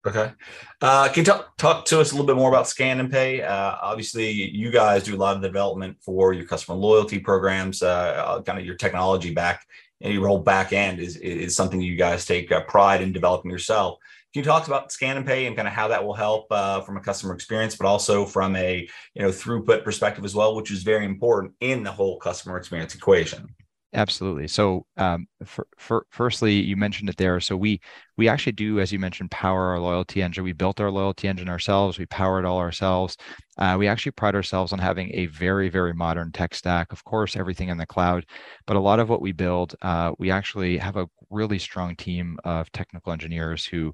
Okay. 0.05 0.33
Uh, 0.81 1.07
can 1.07 1.21
you 1.21 1.23
talk, 1.23 1.55
talk 1.57 1.85
to 1.85 2.01
us 2.01 2.11
a 2.11 2.15
little 2.15 2.27
bit 2.27 2.35
more 2.35 2.49
about 2.49 2.67
Scan 2.67 2.99
and 2.99 3.09
Pay? 3.09 3.41
Uh, 3.41 3.75
obviously, 3.81 4.31
you 4.31 4.69
guys 4.69 5.03
do 5.03 5.15
a 5.15 5.17
lot 5.17 5.37
of 5.37 5.41
development 5.41 5.97
for 6.01 6.33
your 6.33 6.45
customer 6.45 6.77
loyalty 6.77 7.19
programs, 7.19 7.81
uh, 7.81 7.87
uh 7.87 8.41
kind 8.41 8.59
of 8.59 8.65
your 8.65 8.75
technology 8.75 9.33
back 9.33 9.65
and 10.01 10.13
your 10.13 10.27
whole 10.27 10.39
back 10.39 10.73
end 10.73 10.99
is, 10.99 11.15
is 11.17 11.55
something 11.55 11.81
you 11.81 11.95
guys 11.95 12.25
take 12.25 12.51
uh, 12.51 12.61
pride 12.65 13.01
in 13.01 13.13
developing 13.13 13.49
yourself. 13.49 13.97
Can 14.33 14.41
you 14.41 14.45
talk 14.45 14.67
about 14.67 14.91
Scan 14.91 15.15
and 15.15 15.25
Pay 15.25 15.45
and 15.45 15.55
kind 15.55 15.67
of 15.67 15.73
how 15.73 15.87
that 15.87 16.03
will 16.03 16.13
help 16.13 16.47
uh, 16.51 16.81
from 16.81 16.97
a 16.97 16.99
customer 16.99 17.33
experience, 17.33 17.75
but 17.75 17.87
also 17.87 18.25
from 18.25 18.55
a 18.55 18.87
you 19.13 19.21
know 19.21 19.29
throughput 19.29 19.83
perspective 19.83 20.25
as 20.25 20.35
well, 20.35 20.55
which 20.55 20.71
is 20.71 20.83
very 20.83 21.05
important 21.05 21.53
in 21.61 21.83
the 21.83 21.91
whole 21.91 22.17
customer 22.17 22.57
experience 22.57 22.93
equation? 22.93 23.55
Absolutely. 23.95 24.47
So, 24.47 24.87
um, 24.97 25.27
for, 25.45 25.67
for, 25.77 26.07
firstly, 26.09 26.53
you 26.55 26.75
mentioned 26.75 27.09
it 27.09 27.17
there. 27.17 27.39
So 27.39 27.55
we 27.55 27.79
we 28.17 28.27
actually 28.27 28.53
do, 28.53 28.79
as 28.79 28.91
you 28.91 28.97
mentioned, 28.97 29.29
power 29.29 29.67
our 29.67 29.79
loyalty 29.79 30.23
engine. 30.23 30.43
We 30.43 30.53
built 30.53 30.79
our 30.81 30.89
loyalty 30.89 31.27
engine 31.27 31.47
ourselves. 31.47 31.99
We 31.99 32.07
power 32.07 32.39
it 32.39 32.45
all 32.45 32.57
ourselves. 32.57 33.17
Uh, 33.59 33.75
we 33.77 33.87
actually 33.87 34.13
pride 34.13 34.33
ourselves 34.33 34.73
on 34.73 34.79
having 34.79 35.11
a 35.13 35.27
very 35.27 35.69
very 35.69 35.93
modern 35.93 36.31
tech 36.31 36.55
stack. 36.55 36.91
Of 36.91 37.03
course, 37.03 37.35
everything 37.35 37.69
in 37.69 37.77
the 37.77 37.85
cloud, 37.85 38.25
but 38.65 38.77
a 38.77 38.79
lot 38.79 38.99
of 38.99 39.09
what 39.09 39.21
we 39.21 39.31
build, 39.31 39.75
uh, 39.83 40.13
we 40.17 40.31
actually 40.31 40.77
have 40.79 40.97
a 40.97 41.07
really 41.29 41.59
strong 41.59 41.95
team 41.95 42.39
of 42.43 42.71
technical 42.71 43.11
engineers 43.13 43.63
who 43.65 43.93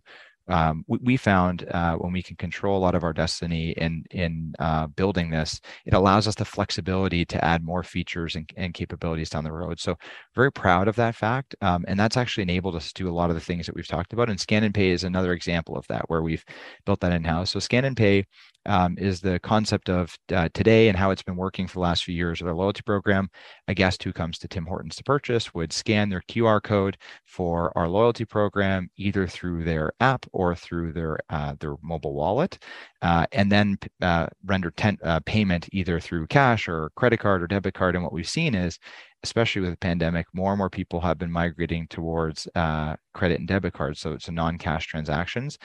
um, 0.50 0.84
we, 0.88 1.00
we, 1.02 1.18
found 1.18 1.66
uh, 1.72 1.96
when 1.96 2.12
we 2.12 2.24
can 2.24 2.36
control 2.36 2.78
a 2.78 2.82
lot 2.82 2.96
of 2.96 3.04
our 3.04 3.14
destiny 3.14 3.72
in 3.72 4.04
in 4.12 4.54
uh, 4.60 4.88
building 4.88 5.30
this, 5.30 5.62
it 5.86 5.94
allows 5.94 6.28
us 6.28 6.36
the 6.36 6.46
flexibility 6.46 7.24
to 7.26 7.44
add 7.44 7.64
more 7.64 7.84
features 7.84 8.36
and, 8.36 8.50
and 8.58 8.74
capabilities 8.74 9.30
down 9.30 9.44
the 9.44 9.52
road. 9.52 9.80
So 9.80 9.96
very 10.36 10.52
proud 10.52 10.88
of 10.88 10.96
that 10.96 11.16
fact, 11.16 11.56
um, 11.62 11.86
and 11.88 12.00
that's 12.00 12.18
actually 12.18 12.44
enabled 12.44 12.76
us 12.76 12.92
to 12.92 13.04
do 13.04 13.10
a 13.10 13.14
lot 13.14 13.30
of 13.30 13.36
the 13.36 13.42
things 13.42 13.68
that 13.68 13.76
we've 13.76 13.88
talked 13.88 14.12
about. 14.12 14.30
And 14.30 14.40
Scan 14.40 14.64
and 14.64 14.74
Pay 14.74 14.90
is 14.90 15.04
another 15.04 15.34
example 15.34 15.78
of 15.78 15.86
that, 15.88 16.10
where 16.10 16.24
we've 16.24 16.44
built 16.86 17.00
that 17.02 17.14
in 17.14 17.24
house. 17.24 17.52
So 17.52 17.60
Scan 17.60 17.86
and 17.86 17.96
Pay 17.96 18.26
um, 18.66 18.98
is 18.98 19.22
the 19.22 19.40
concept 19.40 19.90
of 19.90 20.18
uh, 20.34 20.50
today 20.54 20.90
and 20.90 20.98
how 20.98 21.12
it's 21.12 21.24
been 21.24 21.36
working 21.36 21.68
for 21.68 21.76
the 21.76 21.80
last 21.80 22.04
few 22.04 22.16
years 22.16 22.42
with 22.42 22.50
our 22.50 22.56
loyalty 22.56 22.82
program. 22.82 23.30
A 23.68 23.74
guest 23.74 24.04
who 24.04 24.14
comes 24.14 24.38
to 24.40 24.48
Tim 24.48 24.66
Hortons 24.66 24.96
to 24.98 25.04
purchase 25.04 25.54
would 25.54 25.72
scan 25.72 26.10
their 26.10 26.22
QR 26.22 26.62
code 26.62 26.98
for 27.26 27.72
our 27.78 27.88
loyalty 27.88 28.26
program, 28.26 28.90
either 28.98 29.28
through 29.28 29.64
their 29.64 29.94
app 30.00 30.26
or 30.40 30.56
through 30.56 30.94
their 30.94 31.14
uh, 31.30 31.54
their 31.60 31.76
mobile 31.82 32.14
wallet, 32.14 32.54
uh, 33.02 33.26
and 33.32 33.52
then 33.52 33.78
uh, 34.02 34.28
render 34.46 34.72
ten, 34.72 34.98
uh, 35.04 35.20
payment 35.26 35.68
either 35.72 36.00
through 36.00 36.28
cash 36.28 36.70
or 36.70 36.90
credit 36.96 37.20
card 37.20 37.44
or 37.44 37.48
debit 37.48 37.74
card. 37.74 37.96
And 37.96 38.04
what 38.04 38.14
we've 38.14 38.36
seen 38.40 38.56
is 38.56 38.80
especially 39.24 39.62
with 39.62 39.72
the 39.72 39.78
pandemic, 39.90 40.26
more 40.34 40.52
and 40.54 40.58
more 40.58 40.70
people 40.70 41.02
have 41.02 41.18
been 41.18 41.32
migrating 41.32 41.86
towards 41.88 42.48
uh, 42.56 42.96
credit 43.14 43.40
and 43.40 43.48
debit 43.50 43.74
cards, 43.74 44.00
so 44.00 44.14
it's 44.14 44.30
a 44.30 44.32
non-cash 44.32 44.88
transactions. 44.88 45.58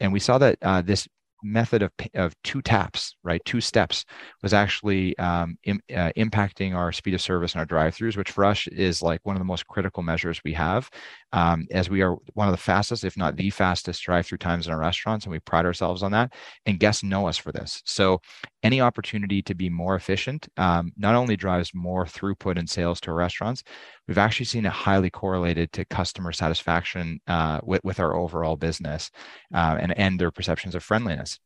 And 0.00 0.10
we 0.10 0.20
saw 0.20 0.38
that 0.38 0.56
this 0.86 1.06
method 1.44 1.82
of, 1.82 1.92
of 2.14 2.34
two 2.42 2.62
taps, 2.62 3.14
right, 3.22 3.40
two 3.44 3.60
steps, 3.60 4.04
was 4.42 4.52
actually 4.52 5.16
um, 5.18 5.56
Im, 5.64 5.80
uh, 5.94 6.10
impacting 6.16 6.74
our 6.74 6.90
speed 6.90 7.14
of 7.14 7.20
service 7.20 7.52
and 7.52 7.60
our 7.60 7.66
drive-throughs, 7.66 8.16
which 8.16 8.30
for 8.30 8.44
us 8.44 8.66
is 8.68 9.02
like 9.02 9.20
one 9.24 9.36
of 9.36 9.40
the 9.40 9.44
most 9.44 9.66
critical 9.66 10.02
measures 10.02 10.40
we 10.44 10.54
have, 10.54 10.90
um, 11.32 11.66
as 11.70 11.90
we 11.90 12.02
are 12.02 12.16
one 12.32 12.48
of 12.48 12.52
the 12.52 12.58
fastest, 12.58 13.04
if 13.04 13.16
not 13.16 13.36
the 13.36 13.50
fastest, 13.50 14.02
drive-through 14.02 14.38
times 14.38 14.66
in 14.66 14.72
our 14.72 14.80
restaurants, 14.80 15.26
and 15.26 15.32
we 15.32 15.38
pride 15.40 15.66
ourselves 15.66 16.02
on 16.02 16.12
that. 16.12 16.32
And 16.66 16.80
guests 16.80 17.02
know 17.02 17.28
us 17.28 17.36
for 17.36 17.52
this. 17.52 17.82
So 17.84 18.20
any 18.64 18.80
opportunity 18.80 19.42
to 19.42 19.54
be 19.54 19.68
more 19.68 19.94
efficient 19.94 20.48
um, 20.56 20.90
not 20.96 21.14
only 21.14 21.36
drives 21.36 21.72
more 21.74 22.06
throughput 22.06 22.58
and 22.58 22.68
sales 22.68 23.00
to 23.02 23.12
restaurants, 23.12 23.62
we've 24.08 24.18
actually 24.18 24.46
seen 24.46 24.64
it 24.64 24.72
highly 24.72 25.10
correlated 25.10 25.70
to 25.72 25.84
customer 25.84 26.32
satisfaction 26.32 27.20
uh, 27.28 27.60
with, 27.62 27.84
with 27.84 28.00
our 28.00 28.16
overall 28.16 28.56
business 28.56 29.10
uh, 29.54 29.76
and, 29.78 29.96
and 29.98 30.18
their 30.18 30.30
perceptions 30.30 30.74
of 30.74 30.82
friendliness. 30.82 31.38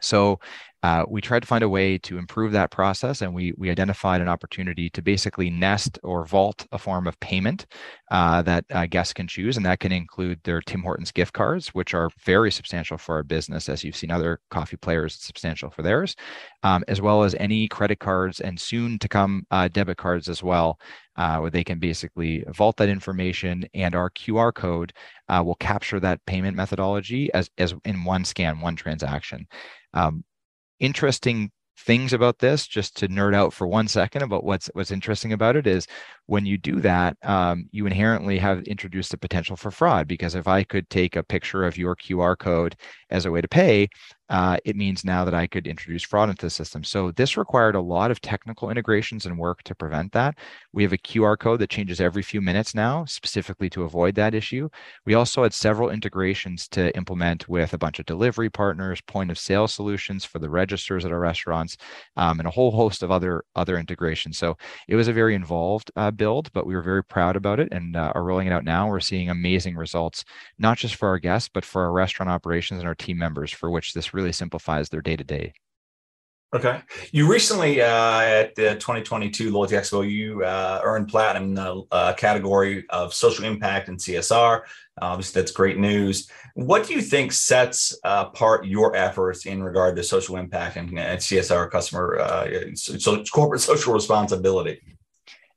So 0.00 0.40
uh, 0.82 1.04
we 1.08 1.20
tried 1.20 1.40
to 1.40 1.46
find 1.46 1.64
a 1.64 1.68
way 1.68 1.98
to 1.98 2.18
improve 2.18 2.52
that 2.52 2.70
process, 2.70 3.20
and 3.20 3.34
we 3.34 3.52
we 3.56 3.70
identified 3.70 4.20
an 4.20 4.28
opportunity 4.28 4.88
to 4.90 5.02
basically 5.02 5.50
nest 5.50 5.98
or 6.04 6.24
vault 6.24 6.66
a 6.70 6.78
form 6.78 7.08
of 7.08 7.18
payment 7.20 7.66
uh, 8.12 8.42
that 8.42 8.64
uh, 8.70 8.86
guests 8.86 9.12
can 9.12 9.26
choose, 9.26 9.56
and 9.56 9.66
that 9.66 9.80
can 9.80 9.90
include 9.90 10.40
their 10.44 10.60
Tim 10.60 10.82
Hortons 10.82 11.10
gift 11.10 11.32
cards, 11.32 11.68
which 11.68 11.94
are 11.94 12.10
very 12.24 12.52
substantial 12.52 12.96
for 12.96 13.16
our 13.16 13.24
business, 13.24 13.68
as 13.68 13.82
you've 13.82 13.96
seen 13.96 14.12
other 14.12 14.40
coffee 14.50 14.76
players 14.76 15.16
substantial 15.16 15.68
for 15.68 15.82
theirs, 15.82 16.14
um, 16.62 16.84
as 16.86 17.00
well 17.00 17.24
as 17.24 17.34
any 17.34 17.66
credit 17.66 17.98
cards 17.98 18.38
and 18.38 18.58
soon 18.60 19.00
to 19.00 19.08
come 19.08 19.44
uh, 19.50 19.66
debit 19.66 19.96
cards 19.96 20.28
as 20.28 20.44
well, 20.44 20.78
uh, 21.16 21.38
where 21.38 21.50
they 21.50 21.64
can 21.64 21.80
basically 21.80 22.44
vault 22.54 22.76
that 22.76 22.88
information, 22.88 23.66
and 23.74 23.96
our 23.96 24.10
QR 24.10 24.54
code 24.54 24.92
uh, 25.28 25.42
will 25.44 25.56
capture 25.56 25.98
that 25.98 26.24
payment 26.26 26.56
methodology 26.56 27.32
as 27.34 27.50
as 27.58 27.74
in 27.84 28.04
one 28.04 28.24
scan, 28.24 28.60
one 28.60 28.76
transaction. 28.76 29.44
Um, 29.92 30.22
interesting 30.80 31.50
things 31.78 32.12
about 32.12 32.38
this 32.38 32.66
just 32.66 32.96
to 32.96 33.08
nerd 33.08 33.34
out 33.34 33.52
for 33.52 33.66
one 33.66 33.86
second 33.88 34.22
about 34.22 34.44
what's 34.44 34.68
what's 34.74 34.90
interesting 34.90 35.32
about 35.32 35.56
it 35.56 35.66
is 35.66 35.86
when 36.28 36.46
you 36.46 36.56
do 36.56 36.80
that 36.80 37.16
um, 37.24 37.68
you 37.72 37.86
inherently 37.86 38.38
have 38.38 38.62
introduced 38.62 39.10
the 39.10 39.18
potential 39.18 39.56
for 39.56 39.70
fraud 39.70 40.06
because 40.06 40.34
if 40.34 40.46
i 40.46 40.62
could 40.62 40.88
take 40.90 41.16
a 41.16 41.22
picture 41.22 41.64
of 41.64 41.76
your 41.76 41.96
qr 41.96 42.38
code 42.38 42.76
as 43.10 43.26
a 43.26 43.30
way 43.30 43.40
to 43.40 43.48
pay 43.48 43.88
uh, 44.30 44.58
it 44.64 44.76
means 44.76 45.04
now 45.04 45.24
that 45.24 45.34
I 45.34 45.46
could 45.46 45.66
introduce 45.66 46.02
fraud 46.02 46.28
into 46.28 46.46
the 46.46 46.50
system. 46.50 46.84
So 46.84 47.12
this 47.12 47.36
required 47.36 47.74
a 47.74 47.80
lot 47.80 48.10
of 48.10 48.20
technical 48.20 48.70
integrations 48.70 49.24
and 49.24 49.38
work 49.38 49.62
to 49.62 49.74
prevent 49.74 50.12
that. 50.12 50.36
We 50.72 50.82
have 50.82 50.92
a 50.92 50.98
QR 50.98 51.38
code 51.38 51.60
that 51.60 51.70
changes 51.70 52.00
every 52.00 52.22
few 52.22 52.42
minutes 52.42 52.74
now, 52.74 53.06
specifically 53.06 53.70
to 53.70 53.84
avoid 53.84 54.14
that 54.16 54.34
issue. 54.34 54.68
We 55.06 55.14
also 55.14 55.44
had 55.44 55.54
several 55.54 55.88
integrations 55.88 56.68
to 56.68 56.94
implement 56.94 57.48
with 57.48 57.72
a 57.72 57.78
bunch 57.78 57.98
of 58.00 58.06
delivery 58.06 58.50
partners, 58.50 59.00
point 59.00 59.30
of 59.30 59.38
sale 59.38 59.66
solutions 59.66 60.26
for 60.26 60.38
the 60.38 60.50
registers 60.50 61.06
at 61.06 61.12
our 61.12 61.20
restaurants, 61.20 61.78
um, 62.16 62.38
and 62.38 62.46
a 62.46 62.50
whole 62.50 62.70
host 62.70 63.02
of 63.02 63.10
other 63.10 63.44
other 63.56 63.78
integrations. 63.78 64.36
So 64.36 64.56
it 64.88 64.96
was 64.96 65.08
a 65.08 65.12
very 65.12 65.34
involved 65.34 65.90
uh, 65.96 66.10
build, 66.18 66.52
but 66.52 66.66
we 66.66 66.74
were 66.74 66.82
very 66.82 67.02
proud 67.02 67.36
about 67.36 67.60
it 67.60 67.68
and 67.72 67.96
uh, 67.96 68.12
are 68.14 68.24
rolling 68.24 68.48
it 68.48 68.52
out 68.52 68.64
now. 68.64 68.88
We're 68.88 69.00
seeing 69.00 69.30
amazing 69.30 69.76
results, 69.76 70.24
not 70.58 70.76
just 70.76 70.96
for 70.96 71.08
our 71.08 71.18
guests, 71.18 71.48
but 71.52 71.64
for 71.64 71.84
our 71.84 71.92
restaurant 71.92 72.28
operations 72.28 72.80
and 72.80 72.88
our 72.88 72.94
team 72.94 73.16
members, 73.16 73.50
for 73.50 73.70
which 73.70 73.94
this 73.94 74.12
really 74.12 74.32
simplifies 74.32 74.90
their 74.90 75.00
day 75.00 75.16
to 75.16 75.24
day. 75.24 75.52
Okay. 76.54 76.80
You 77.12 77.30
recently 77.30 77.82
uh, 77.82 78.20
at 78.20 78.54
the 78.54 78.74
2022 78.76 79.50
Loyalty 79.50 79.74
Expo, 79.74 80.10
you 80.10 80.42
uh, 80.44 80.80
earned 80.82 81.08
platinum 81.08 81.50
in 81.50 81.54
the 81.54 81.82
uh, 81.90 82.14
category 82.14 82.86
of 82.88 83.12
social 83.12 83.44
impact 83.44 83.88
and 83.88 83.98
CSR. 83.98 84.62
Obviously, 84.98 85.42
that's 85.42 85.52
great 85.52 85.76
news. 85.76 86.30
What 86.54 86.86
do 86.86 86.94
you 86.94 87.02
think 87.02 87.32
sets 87.32 87.94
apart 88.02 88.64
your 88.64 88.96
efforts 88.96 89.44
in 89.44 89.62
regard 89.62 89.94
to 89.96 90.02
social 90.02 90.36
impact 90.36 90.76
and, 90.76 90.88
and 90.98 91.20
CSR, 91.20 91.70
customer, 91.70 92.18
uh, 92.18 92.74
so 92.74 93.22
corporate 93.24 93.60
social 93.60 93.92
responsibility? 93.92 94.80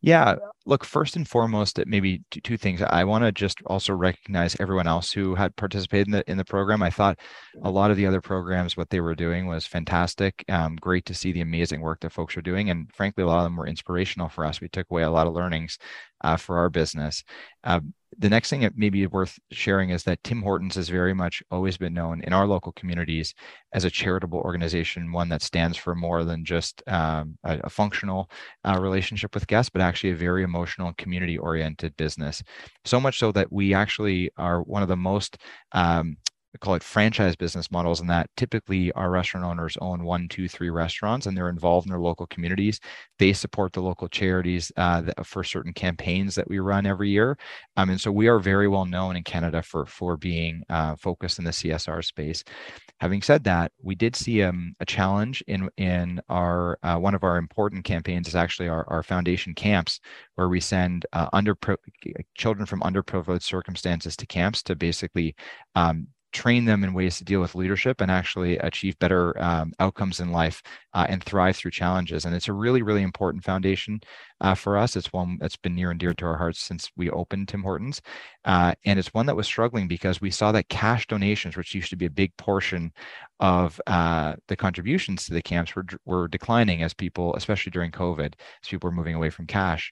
Yeah, 0.02 0.36
look, 0.72 0.86
first 0.86 1.18
and 1.18 1.28
foremost, 1.28 1.78
maybe 1.86 2.24
two, 2.32 2.40
two 2.40 2.58
things. 2.58 2.82
I 2.82 3.04
want 3.04 3.26
to 3.26 3.32
just 3.34 3.60
also 3.66 3.94
recognize 3.94 4.56
everyone 4.58 4.88
else 4.88 5.12
who 5.12 5.36
had 5.36 5.54
participated 5.58 6.08
in 6.08 6.12
the 6.14 6.32
in 6.32 6.38
the 6.38 6.46
program. 6.46 6.82
I 6.82 6.90
thought 6.90 7.20
a 7.62 7.70
lot 7.70 7.92
of 7.92 7.98
the 7.98 8.08
other 8.08 8.22
programs, 8.22 8.78
what 8.78 8.90
they 8.90 9.02
were 9.02 9.14
doing 9.14 9.48
was 9.48 9.68
fantastic. 9.68 10.46
Um, 10.48 10.78
great 10.78 11.06
to 11.08 11.14
see 11.14 11.34
the 11.34 11.42
amazing 11.42 11.82
work 11.82 12.00
that 12.00 12.14
folks 12.14 12.38
are 12.38 12.42
doing, 12.42 12.70
and 12.70 12.90
frankly, 12.96 13.24
a 13.24 13.28
lot 13.28 13.40
of 13.40 13.44
them 13.44 13.58
were 13.58 13.68
inspirational 13.68 14.30
for 14.30 14.46
us. 14.46 14.62
We 14.62 14.70
took 14.70 14.90
away 14.90 15.04
a 15.04 15.12
lot 15.12 15.28
of 15.28 15.34
learnings 15.34 15.78
uh, 16.24 16.38
for 16.38 16.58
our 16.58 16.70
business. 16.70 17.24
Uh, 17.66 17.82
the 18.18 18.30
next 18.30 18.50
thing 18.50 18.62
that 18.62 18.78
may 18.78 18.90
be 18.90 19.08
worth 19.08 19.40
sharing 19.52 19.90
is 19.90 20.04
that 20.04 20.24
Tim 20.24 20.42
Hortons 20.42 20.76
has 20.76 20.90
very 20.90 21.14
much 21.14 21.42
always 21.50 21.78
been 21.78 21.94
known 21.94 22.22
in 22.22 22.34
our 22.34 22.46
local 22.46 22.74
communities 22.74 23.34
as 23.74 23.86
a 23.86 23.90
charitable 23.90 24.40
organization, 24.40 25.12
one 25.12 25.30
that 25.30 25.42
stands 25.42 25.78
for 25.78 25.96
more 25.96 26.24
than 26.24 26.44
just 26.44 26.84
um, 26.88 27.38
a, 27.46 27.60
a, 27.64 27.70
functional 27.70 28.30
uh, 28.66 28.78
relationship 28.82 29.34
with 29.34 29.48
guests, 29.48 29.70
but 29.70 29.82
actually 29.82 30.12
a 30.12 30.16
very 30.16 30.44
emotional 30.44 30.61
and 30.88 30.98
community 30.98 31.38
oriented 31.38 31.96
business. 31.98 32.44
So 32.86 33.00
much 33.00 33.20
so 33.20 33.32
that 33.34 33.52
we 33.52 33.74
actually 33.74 34.32
are 34.38 34.62
one 34.64 34.82
of 34.82 34.88
the 34.88 34.96
most 34.96 35.38
um, 35.72 36.18
we 36.54 36.58
call 36.60 36.76
it 36.76 36.84
franchise 36.84 37.36
business 37.36 37.72
models 37.72 38.02
and 38.02 38.10
that 38.10 38.30
typically 38.36 38.92
our 38.94 39.10
restaurant 39.10 39.46
owners 39.46 39.78
own 39.80 40.04
one 40.04 40.28
two 40.28 40.48
three 40.48 40.70
restaurants 40.70 41.26
and 41.26 41.36
they're 41.38 41.50
involved 41.50 41.88
in 41.88 41.92
their 41.92 42.00
local 42.00 42.28
communities. 42.28 42.80
They 43.20 43.34
support 43.34 43.74
the 43.74 43.82
local 43.82 44.10
charities 44.10 44.72
uh, 44.76 45.04
for 45.24 45.44
certain 45.44 45.74
campaigns 45.74 46.36
that 46.36 46.50
we 46.50 46.60
run 46.60 46.86
every 46.86 47.10
year. 47.10 47.38
Um, 47.78 47.90
and 47.90 48.02
so 48.02 48.12
we 48.12 48.28
are 48.28 48.40
very 48.40 48.68
well 48.68 48.86
known 48.86 49.16
in 49.16 49.24
canada 49.24 49.62
for 49.62 49.86
for 49.86 50.18
being 50.18 50.64
uh, 50.70 50.96
focused 50.96 51.40
in 51.40 51.46
the 51.46 51.52
csr 51.52 52.04
space. 52.04 52.44
Having 53.00 53.22
said 53.22 53.44
that 53.46 53.72
we 53.82 53.96
did 53.96 54.16
see 54.16 54.44
um, 54.44 54.76
a 54.80 54.86
challenge 54.86 55.44
in 55.48 55.70
in 55.78 56.22
our 56.30 56.78
uh, 56.84 56.98
one 56.98 57.16
of 57.16 57.24
our 57.24 57.38
important 57.38 57.86
campaigns 57.86 58.28
is 58.28 58.36
actually 58.36 58.68
our, 58.68 58.86
our 58.90 59.04
foundation 59.04 59.54
camps 59.54 60.00
where 60.36 60.50
we 60.50 60.60
send 60.60 61.06
uh, 61.14 61.30
under 61.34 61.56
children 62.36 62.66
from 62.66 62.82
underprivileged 62.82 63.44
circumstances 63.44 64.16
to 64.18 64.26
camps 64.26 64.62
to 64.64 64.76
basically 64.76 65.36
um, 65.76 66.08
train 66.32 66.66
them 66.66 66.84
in 66.84 66.94
ways 66.94 67.18
to 67.18 67.24
deal 67.24 67.42
with 67.42 67.56
leadership 67.56 68.02
and 68.02 68.10
actually 68.10 68.58
achieve 68.58 68.98
better 69.00 69.42
um, 69.42 69.74
outcomes 69.80 70.20
in 70.20 70.32
life 70.32 70.62
uh, 70.94 71.06
and 71.10 71.24
thrive 71.24 71.56
through 71.56 71.72
challenges. 71.72 72.26
And 72.26 72.36
it's 72.36 72.48
a 72.48 72.54
really, 72.54 72.82
really 72.82 73.02
important 73.02 73.44
foundation 73.44 74.00
uh, 74.40 74.56
for 74.56 74.78
us. 74.78 74.96
It's 74.96 75.14
one 75.14 75.38
that's 75.40 75.58
been 75.58 75.76
near 75.76 75.92
and 75.92 76.00
dear 76.00 76.14
to 76.14 76.26
our 76.26 76.38
hearts 76.38 76.60
since 76.60 76.90
we 76.96 77.10
opened 77.10 77.48
Tim 77.48 77.64
Hortons. 77.64 78.02
Uh, 78.46 78.74
and 78.86 78.98
it's 78.98 79.14
one 79.14 79.26
that 79.26 79.36
was 79.36 79.48
struggling 79.48 79.88
because 79.88 80.22
we 80.22 80.32
saw 80.32 80.52
that 80.52 80.70
cash 80.70 81.08
donations, 81.08 81.58
which 81.58 81.76
used 81.76 81.90
to 81.90 81.98
be 81.98 82.06
a 82.06 82.10
big 82.10 82.36
portion 82.38 82.92
of 83.40 83.80
uh, 83.88 84.36
the 84.48 84.56
contributions 84.56 85.26
to 85.26 85.34
the 85.34 85.42
camps, 85.42 85.76
were, 85.76 85.86
were 86.06 86.28
declining 86.28 86.84
as 86.84 86.94
people, 86.94 87.36
especially 87.36 87.72
during 87.72 87.92
COVID, 87.92 88.34
as 88.34 88.70
people 88.70 88.90
were 88.90 88.96
moving 88.96 89.16
away 89.16 89.30
from 89.30 89.48
cash. 89.48 89.92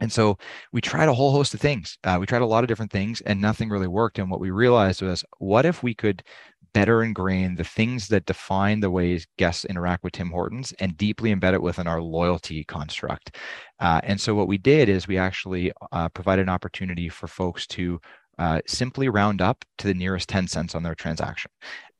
And 0.00 0.12
so 0.12 0.38
we 0.72 0.80
tried 0.80 1.08
a 1.08 1.14
whole 1.14 1.32
host 1.32 1.54
of 1.54 1.60
things. 1.60 1.98
Uh, 2.04 2.16
we 2.18 2.26
tried 2.26 2.42
a 2.42 2.46
lot 2.46 2.64
of 2.64 2.68
different 2.68 2.90
things 2.90 3.20
and 3.22 3.40
nothing 3.40 3.68
really 3.68 3.86
worked. 3.86 4.18
And 4.18 4.30
what 4.30 4.40
we 4.40 4.50
realized 4.50 5.02
was 5.02 5.24
what 5.38 5.66
if 5.66 5.82
we 5.82 5.94
could 5.94 6.22
better 6.72 7.02
ingrain 7.02 7.56
the 7.56 7.64
things 7.64 8.08
that 8.08 8.26
define 8.26 8.80
the 8.80 8.90
ways 8.90 9.26
guests 9.36 9.64
interact 9.64 10.04
with 10.04 10.12
Tim 10.12 10.30
Hortons 10.30 10.72
and 10.78 10.96
deeply 10.96 11.34
embed 11.34 11.54
it 11.54 11.62
within 11.62 11.86
our 11.86 12.00
loyalty 12.00 12.64
construct? 12.64 13.36
Uh, 13.80 14.00
and 14.04 14.20
so 14.20 14.34
what 14.34 14.48
we 14.48 14.58
did 14.58 14.88
is 14.88 15.08
we 15.08 15.18
actually 15.18 15.72
uh, 15.92 16.08
provided 16.10 16.42
an 16.42 16.48
opportunity 16.48 17.08
for 17.08 17.26
folks 17.26 17.66
to 17.68 18.00
uh, 18.38 18.60
simply 18.66 19.08
round 19.08 19.42
up 19.42 19.64
to 19.78 19.86
the 19.86 19.94
nearest 19.94 20.28
10 20.28 20.48
cents 20.48 20.74
on 20.74 20.82
their 20.82 20.94
transaction. 20.94 21.50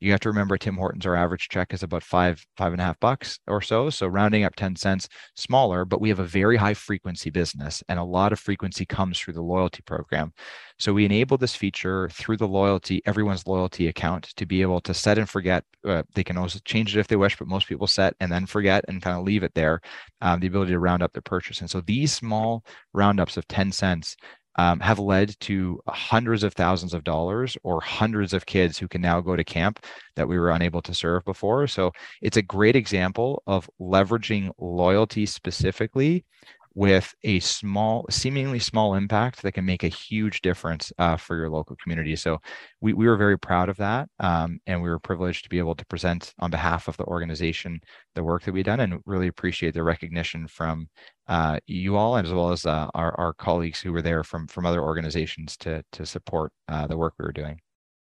You 0.01 0.09
have 0.11 0.19
to 0.21 0.29
remember 0.29 0.57
Tim 0.57 0.77
Hortons, 0.77 1.05
our 1.05 1.15
average 1.15 1.47
check 1.47 1.75
is 1.75 1.83
about 1.83 2.01
five, 2.01 2.43
five 2.57 2.73
and 2.73 2.81
a 2.81 2.85
half 2.85 2.99
bucks 2.99 3.37
or 3.45 3.61
so. 3.61 3.91
So 3.91 4.07
rounding 4.07 4.43
up 4.43 4.55
10 4.55 4.75
cents, 4.75 5.07
smaller, 5.35 5.85
but 5.85 6.01
we 6.01 6.09
have 6.09 6.17
a 6.17 6.25
very 6.25 6.57
high 6.57 6.73
frequency 6.73 7.29
business 7.29 7.83
and 7.87 7.99
a 7.99 8.03
lot 8.03 8.33
of 8.33 8.39
frequency 8.39 8.83
comes 8.83 9.19
through 9.19 9.35
the 9.35 9.43
loyalty 9.43 9.83
program. 9.83 10.33
So 10.79 10.91
we 10.91 11.05
enable 11.05 11.37
this 11.37 11.53
feature 11.53 12.09
through 12.09 12.37
the 12.37 12.47
loyalty, 12.47 13.03
everyone's 13.05 13.45
loyalty 13.45 13.89
account 13.89 14.33
to 14.37 14.47
be 14.47 14.63
able 14.63 14.81
to 14.81 14.93
set 14.95 15.19
and 15.19 15.29
forget. 15.29 15.63
Uh, 15.85 16.01
they 16.15 16.23
can 16.23 16.37
also 16.37 16.57
change 16.65 16.97
it 16.97 16.99
if 16.99 17.07
they 17.07 17.15
wish, 17.15 17.37
but 17.37 17.47
most 17.47 17.67
people 17.67 17.85
set 17.85 18.15
and 18.19 18.31
then 18.31 18.47
forget 18.47 18.83
and 18.87 19.03
kind 19.03 19.15
of 19.15 19.23
leave 19.23 19.43
it 19.43 19.53
there. 19.53 19.81
Um, 20.21 20.39
the 20.39 20.47
ability 20.47 20.71
to 20.71 20.79
round 20.79 21.03
up 21.03 21.13
their 21.13 21.21
purchase. 21.21 21.61
And 21.61 21.69
so 21.69 21.79
these 21.81 22.11
small 22.11 22.65
roundups 22.93 23.37
of 23.37 23.47
10 23.47 23.71
cents 23.71 24.17
um, 24.55 24.79
have 24.79 24.99
led 24.99 25.39
to 25.41 25.79
hundreds 25.87 26.43
of 26.43 26.53
thousands 26.53 26.93
of 26.93 27.03
dollars 27.03 27.57
or 27.63 27.81
hundreds 27.81 28.33
of 28.33 28.45
kids 28.45 28.77
who 28.77 28.87
can 28.87 29.01
now 29.01 29.21
go 29.21 29.35
to 29.35 29.43
camp 29.43 29.85
that 30.15 30.27
we 30.27 30.37
were 30.37 30.51
unable 30.51 30.81
to 30.81 30.93
serve 30.93 31.23
before. 31.25 31.67
So 31.67 31.91
it's 32.21 32.37
a 32.37 32.41
great 32.41 32.75
example 32.75 33.43
of 33.47 33.69
leveraging 33.79 34.51
loyalty 34.57 35.25
specifically 35.25 36.25
with 36.73 37.13
a 37.23 37.39
small, 37.41 38.05
seemingly 38.09 38.59
small 38.59 38.95
impact 38.95 39.41
that 39.41 39.51
can 39.51 39.65
make 39.65 39.83
a 39.83 39.89
huge 39.89 40.41
difference 40.41 40.91
uh, 40.97 41.17
for 41.17 41.35
your 41.35 41.49
local 41.49 41.75
community. 41.75 42.15
So 42.15 42.39
we, 42.79 42.93
we 42.93 43.07
were 43.07 43.17
very 43.17 43.37
proud 43.37 43.69
of 43.69 43.77
that. 43.77 44.07
Um, 44.19 44.59
and 44.67 44.81
we 44.81 44.89
were 44.89 44.99
privileged 44.99 45.43
to 45.43 45.49
be 45.49 45.59
able 45.59 45.75
to 45.75 45.85
present 45.85 46.33
on 46.39 46.51
behalf 46.51 46.87
of 46.87 46.97
the 46.97 47.05
organization 47.05 47.81
the 48.15 48.23
work 48.23 48.43
that 48.43 48.53
we've 48.53 48.65
done 48.65 48.79
and 48.79 49.01
really 49.05 49.27
appreciate 49.27 49.73
the 49.73 49.83
recognition 49.83 50.47
from 50.47 50.87
uh, 51.27 51.59
you 51.67 51.97
all 51.97 52.17
as 52.17 52.31
well 52.31 52.51
as 52.51 52.65
uh, 52.65 52.87
our, 52.93 53.17
our 53.19 53.33
colleagues 53.33 53.79
who 53.81 53.91
were 53.91 54.01
there 54.01 54.23
from, 54.23 54.47
from 54.47 54.65
other 54.65 54.81
organizations 54.81 55.57
to, 55.57 55.83
to 55.91 56.05
support 56.05 56.51
uh, 56.67 56.87
the 56.87 56.97
work 56.97 57.13
we 57.19 57.25
were 57.25 57.31
doing. 57.31 57.59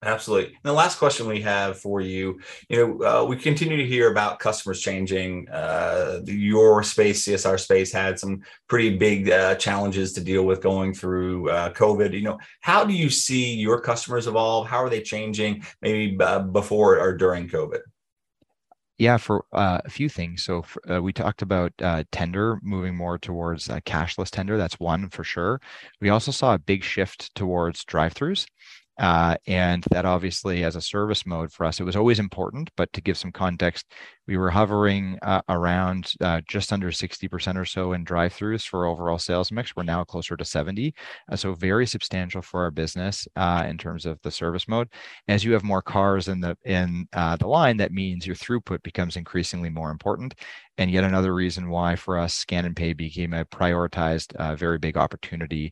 Absolutely. 0.06 0.48
And 0.48 0.64
the 0.64 0.74
last 0.74 0.98
question 0.98 1.28
we 1.28 1.42
have 1.42 1.80
for 1.80 2.02
you, 2.02 2.40
you 2.68 2.78
know, 2.78 3.06
uh, 3.06 3.26
we 3.26 3.38
continue 3.38 3.78
to 3.78 3.86
hear 3.86 4.12
about 4.12 4.40
customers 4.40 4.82
changing. 4.82 5.48
Uh, 5.50 6.20
your 6.26 6.84
space, 6.84 7.26
CSR 7.26 7.60
space, 7.60 7.92
had 7.92 8.20
some 8.20 8.42
pretty 8.68 8.98
big 8.98 9.30
uh, 9.30 9.56
challenges 9.56 10.12
to 10.14 10.22
deal 10.22 10.44
with 10.44 10.62
going 10.62 10.94
through 10.94 11.50
uh, 11.50 11.72
COVID. 11.72 12.14
You 12.14 12.24
know, 12.24 12.40
how 12.60 12.84
do 12.84 12.94
you 12.94 13.10
see 13.10 13.56
your 13.56 13.80
customers 13.80 14.28
evolve? 14.28 14.68
How 14.68 14.84
are 14.84 14.90
they 14.90 15.02
changing, 15.02 15.64
maybe 15.82 16.18
uh, 16.22 16.40
before 16.40 17.00
or 17.00 17.16
during 17.16 17.48
COVID? 17.48 17.80
Yeah, 18.98 19.18
for 19.18 19.46
uh, 19.54 19.80
a 19.84 19.90
few 19.90 20.08
things. 20.08 20.44
So 20.44 20.62
for, 20.62 20.92
uh, 20.92 21.02
we 21.02 21.14
talked 21.14 21.42
about 21.42 21.74
uh, 21.82 22.04
tender 22.12 22.60
moving 22.62 22.96
more 22.96 23.18
towards 23.18 23.68
cashless 23.68 24.30
tender. 24.30 24.58
That's 24.58 24.80
one 24.80 25.10
for 25.10 25.24
sure. 25.24 25.62
We 26.00 26.10
also 26.10 26.32
saw 26.32 26.54
a 26.54 26.60
big 26.60 26.84
shift 26.84 27.34
towards 27.36 27.84
drive-throughs. 27.86 28.46
Uh, 29.00 29.38
and 29.48 29.84
that 29.92 30.06
obviously, 30.06 30.64
as 30.64 30.76
a 30.76 30.82
service 30.82 31.26
mode 31.26 31.52
for 31.52 31.66
us, 31.66 31.80
it 31.80 31.84
was 31.84 31.96
always 31.96 32.20
important. 32.20 32.70
But 32.78 32.92
to 32.94 33.02
give 33.02 33.18
some 33.18 33.32
context, 33.32 33.86
we 34.28 34.38
were 34.38 34.50
hovering 34.50 35.20
uh, 35.22 35.42
around 35.50 36.14
uh, 36.22 36.42
just 36.48 36.72
under 36.72 36.92
60% 36.92 37.58
or 37.58 37.66
so 37.66 37.94
in 37.94 38.04
drive-throughs 38.04 38.66
for 38.66 38.86
overall 38.86 39.18
sales 39.18 39.52
mix. 39.52 39.76
We're 39.76 39.84
now 39.84 40.04
closer 40.04 40.38
to 40.38 40.46
70, 40.46 40.94
uh, 41.32 41.36
so 41.36 41.54
very 41.54 41.86
substantial 41.86 42.42
for 42.42 42.64
our 42.64 42.72
business 42.72 43.28
uh, 43.36 43.66
in 43.68 43.78
terms 43.78 44.06
of 44.06 44.22
the 44.22 44.32
service 44.32 44.68
mode. 44.68 44.88
As 45.28 45.44
you 45.44 45.52
have 45.54 45.64
more 45.64 45.82
cars 45.82 46.30
in 46.30 46.40
the 46.40 46.58
in 46.64 47.08
uh, 47.14 47.36
the 47.36 47.48
line, 47.48 47.78
that 47.78 47.92
means 47.92 48.26
your 48.26 48.36
throughput 48.36 48.82
becomes 48.84 49.18
increasingly 49.18 49.70
more 49.70 49.92
important. 49.92 50.36
And 50.80 50.90
yet 50.90 51.04
another 51.04 51.36
reason 51.36 51.70
why 51.70 51.96
for 51.96 52.18
us, 52.18 52.34
Scan 52.34 52.66
and 52.66 52.76
Pay 52.76 52.94
became 52.94 53.32
a 53.34 53.46
prioritized, 53.46 54.36
uh, 54.38 54.56
very 54.56 54.80
big 54.80 54.98
opportunity 54.98 55.72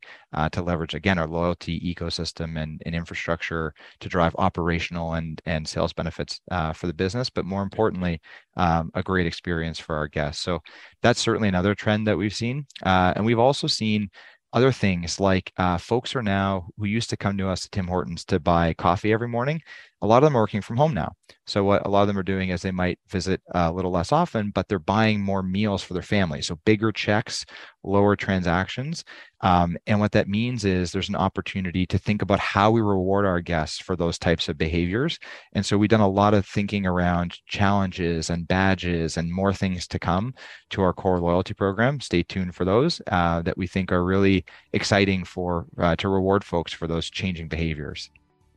to 0.51 0.61
leverage 0.61 0.93
again 0.93 1.17
our 1.17 1.27
loyalty 1.27 1.79
ecosystem 1.79 2.61
and, 2.61 2.81
and 2.85 2.93
infrastructure 2.93 3.73
to 3.99 4.09
drive 4.09 4.35
operational 4.37 5.13
and 5.13 5.41
and 5.45 5.67
sales 5.67 5.91
benefits 5.91 6.39
for 6.75 6.85
the 6.85 6.93
business, 6.93 7.29
but 7.31 7.45
more 7.45 7.63
importantly 7.63 8.21
um, 8.57 8.91
a 8.93 9.03
great 9.03 9.27
experience 9.27 9.79
for 9.79 9.95
our 9.95 10.07
guests. 10.07 10.43
So 10.43 10.59
that's 11.01 11.19
certainly 11.19 11.49
another 11.49 11.75
trend 11.75 12.07
that 12.07 12.17
we've 12.17 12.33
seen. 12.33 12.65
Uh, 12.83 13.13
and 13.15 13.25
we've 13.25 13.39
also 13.39 13.67
seen 13.67 14.09
other 14.53 14.71
things 14.71 15.19
like 15.19 15.51
uh, 15.57 15.77
folks 15.77 16.15
are 16.15 16.21
now 16.21 16.67
who 16.77 16.85
used 16.85 17.09
to 17.09 17.17
come 17.17 17.37
to 17.37 17.47
us 17.47 17.61
to 17.61 17.69
Tim 17.69 17.87
Hortons 17.87 18.25
to 18.25 18.39
buy 18.39 18.73
coffee 18.73 19.13
every 19.13 19.29
morning. 19.29 19.61
A 20.01 20.07
lot 20.07 20.17
of 20.17 20.27
them 20.27 20.35
are 20.35 20.41
working 20.41 20.61
from 20.61 20.77
home 20.77 20.93
now. 20.93 21.13
So 21.45 21.63
what 21.63 21.85
a 21.85 21.89
lot 21.89 22.01
of 22.01 22.07
them 22.07 22.17
are 22.17 22.23
doing 22.23 22.49
is 22.49 22.61
they 22.61 22.71
might 22.71 22.99
visit 23.07 23.41
a 23.53 23.71
little 23.71 23.91
less 23.91 24.11
often, 24.11 24.51
but 24.51 24.67
they're 24.67 24.79
buying 24.79 25.21
more 25.21 25.41
meals 25.41 25.83
for 25.83 25.93
their 25.93 26.03
family. 26.03 26.41
So 26.41 26.59
bigger 26.65 26.91
checks, 26.91 27.45
lower 27.83 28.15
transactions. 28.15 29.03
Um, 29.41 29.77
and 29.87 29.99
what 29.99 30.11
that 30.11 30.27
means 30.27 30.65
is 30.65 30.91
there's 30.91 31.09
an 31.09 31.15
opportunity 31.15 31.85
to 31.87 31.97
think 31.97 32.21
about 32.21 32.39
how 32.39 32.69
we 32.71 32.81
reward 32.81 33.25
our 33.25 33.41
guests 33.41 33.79
for 33.79 33.95
those 33.95 34.19
types 34.19 34.49
of 34.49 34.57
behaviors. 34.57 35.17
And 35.53 35.65
so 35.65 35.77
we've 35.77 35.89
done 35.89 35.99
a 35.99 36.07
lot 36.07 36.33
of 36.33 36.45
thinking 36.45 36.85
around 36.85 37.39
challenges 37.47 38.29
and 38.29 38.47
badges 38.47 39.17
and 39.17 39.31
more 39.31 39.53
things 39.53 39.87
to 39.87 39.99
come 39.99 40.33
to 40.71 40.81
our 40.81 40.93
core 40.93 41.19
loyalty 41.19 41.53
program. 41.53 41.99
Stay 41.99 42.23
tuned 42.23 42.55
for 42.55 42.65
those 42.65 43.01
uh, 43.07 43.41
that 43.41 43.57
we 43.57 43.67
think 43.67 43.91
are 43.91 44.05
really 44.05 44.45
exciting 44.73 45.23
for 45.23 45.65
uh, 45.79 45.95
to 45.95 46.07
reward 46.07 46.43
folks 46.43 46.71
for 46.71 46.87
those 46.87 47.09
changing 47.09 47.47
behaviors. 47.47 48.09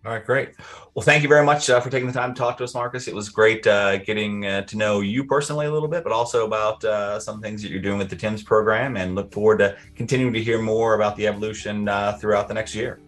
All 0.05 0.13
right, 0.13 0.25
great. 0.25 0.51
Well, 0.93 1.03
thank 1.03 1.23
you 1.23 1.31
very 1.31 1.47
much 1.47 1.71
uh, 1.71 1.81
for 1.81 1.89
taking 1.89 2.07
the 2.07 2.13
time 2.13 2.35
to 2.35 2.39
talk 2.39 2.59
to 2.59 2.65
us, 2.65 2.75
Marcus. 2.75 3.09
It 3.09 3.15
was 3.15 3.31
great 3.31 3.67
uh, 3.67 3.97
getting 3.99 4.45
uh, 4.45 4.63
to 4.63 4.77
know 4.77 5.01
you 5.01 5.25
personally 5.25 5.65
a 5.65 5.73
little 5.73 5.89
bit, 5.89 6.05
but 6.05 6.13
also 6.13 6.45
about 6.45 6.85
uh, 6.85 7.19
some 7.19 7.41
things 7.41 7.63
that 7.63 7.71
you're 7.71 7.81
doing 7.81 7.97
with 7.97 8.11
the 8.11 8.17
TIMS 8.17 8.43
program 8.43 8.99
and 8.99 9.15
look 9.15 9.33
forward 9.33 9.61
to 9.61 9.79
continuing 9.97 10.35
to 10.35 10.43
hear 10.43 10.61
more 10.61 10.95
about 10.95 11.17
the 11.17 11.27
evolution 11.27 11.89
uh, 11.89 12.19
throughout 12.19 12.49
the 12.49 12.55
next 12.55 12.75
year. 12.75 13.01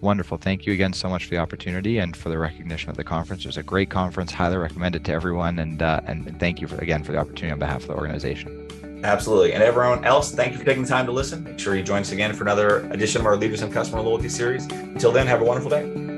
Wonderful. 0.00 0.38
Thank 0.38 0.64
you 0.64 0.72
again 0.72 0.94
so 0.94 1.10
much 1.10 1.24
for 1.24 1.30
the 1.30 1.36
opportunity 1.36 1.98
and 1.98 2.16
for 2.16 2.30
the 2.30 2.38
recognition 2.38 2.88
of 2.88 2.96
the 2.96 3.04
conference. 3.04 3.44
It 3.44 3.48
was 3.48 3.58
a 3.58 3.62
great 3.62 3.90
conference. 3.90 4.32
Highly 4.32 4.56
recommend 4.56 4.96
it 4.96 5.04
to 5.04 5.12
everyone. 5.12 5.58
And, 5.58 5.82
uh, 5.82 6.00
and 6.06 6.40
thank 6.40 6.62
you 6.62 6.68
for, 6.68 6.78
again 6.78 7.04
for 7.04 7.12
the 7.12 7.18
opportunity 7.18 7.52
on 7.52 7.58
behalf 7.58 7.82
of 7.82 7.88
the 7.88 7.96
organization. 7.96 8.66
Absolutely. 9.04 9.52
And 9.52 9.62
everyone 9.62 10.06
else, 10.06 10.32
thank 10.32 10.52
you 10.52 10.58
for 10.58 10.64
taking 10.64 10.84
the 10.84 10.88
time 10.88 11.04
to 11.04 11.12
listen. 11.12 11.44
Make 11.44 11.58
sure 11.58 11.76
you 11.76 11.82
join 11.82 12.00
us 12.00 12.12
again 12.12 12.32
for 12.32 12.44
another 12.44 12.90
edition 12.90 13.20
of 13.20 13.26
our 13.26 13.36
Leaders 13.36 13.60
and 13.60 13.70
Customer 13.70 14.00
Loyalty 14.00 14.30
series. 14.30 14.64
Until 14.66 15.12
then, 15.12 15.26
have 15.26 15.42
a 15.42 15.44
wonderful 15.44 15.70
day. 15.70 16.09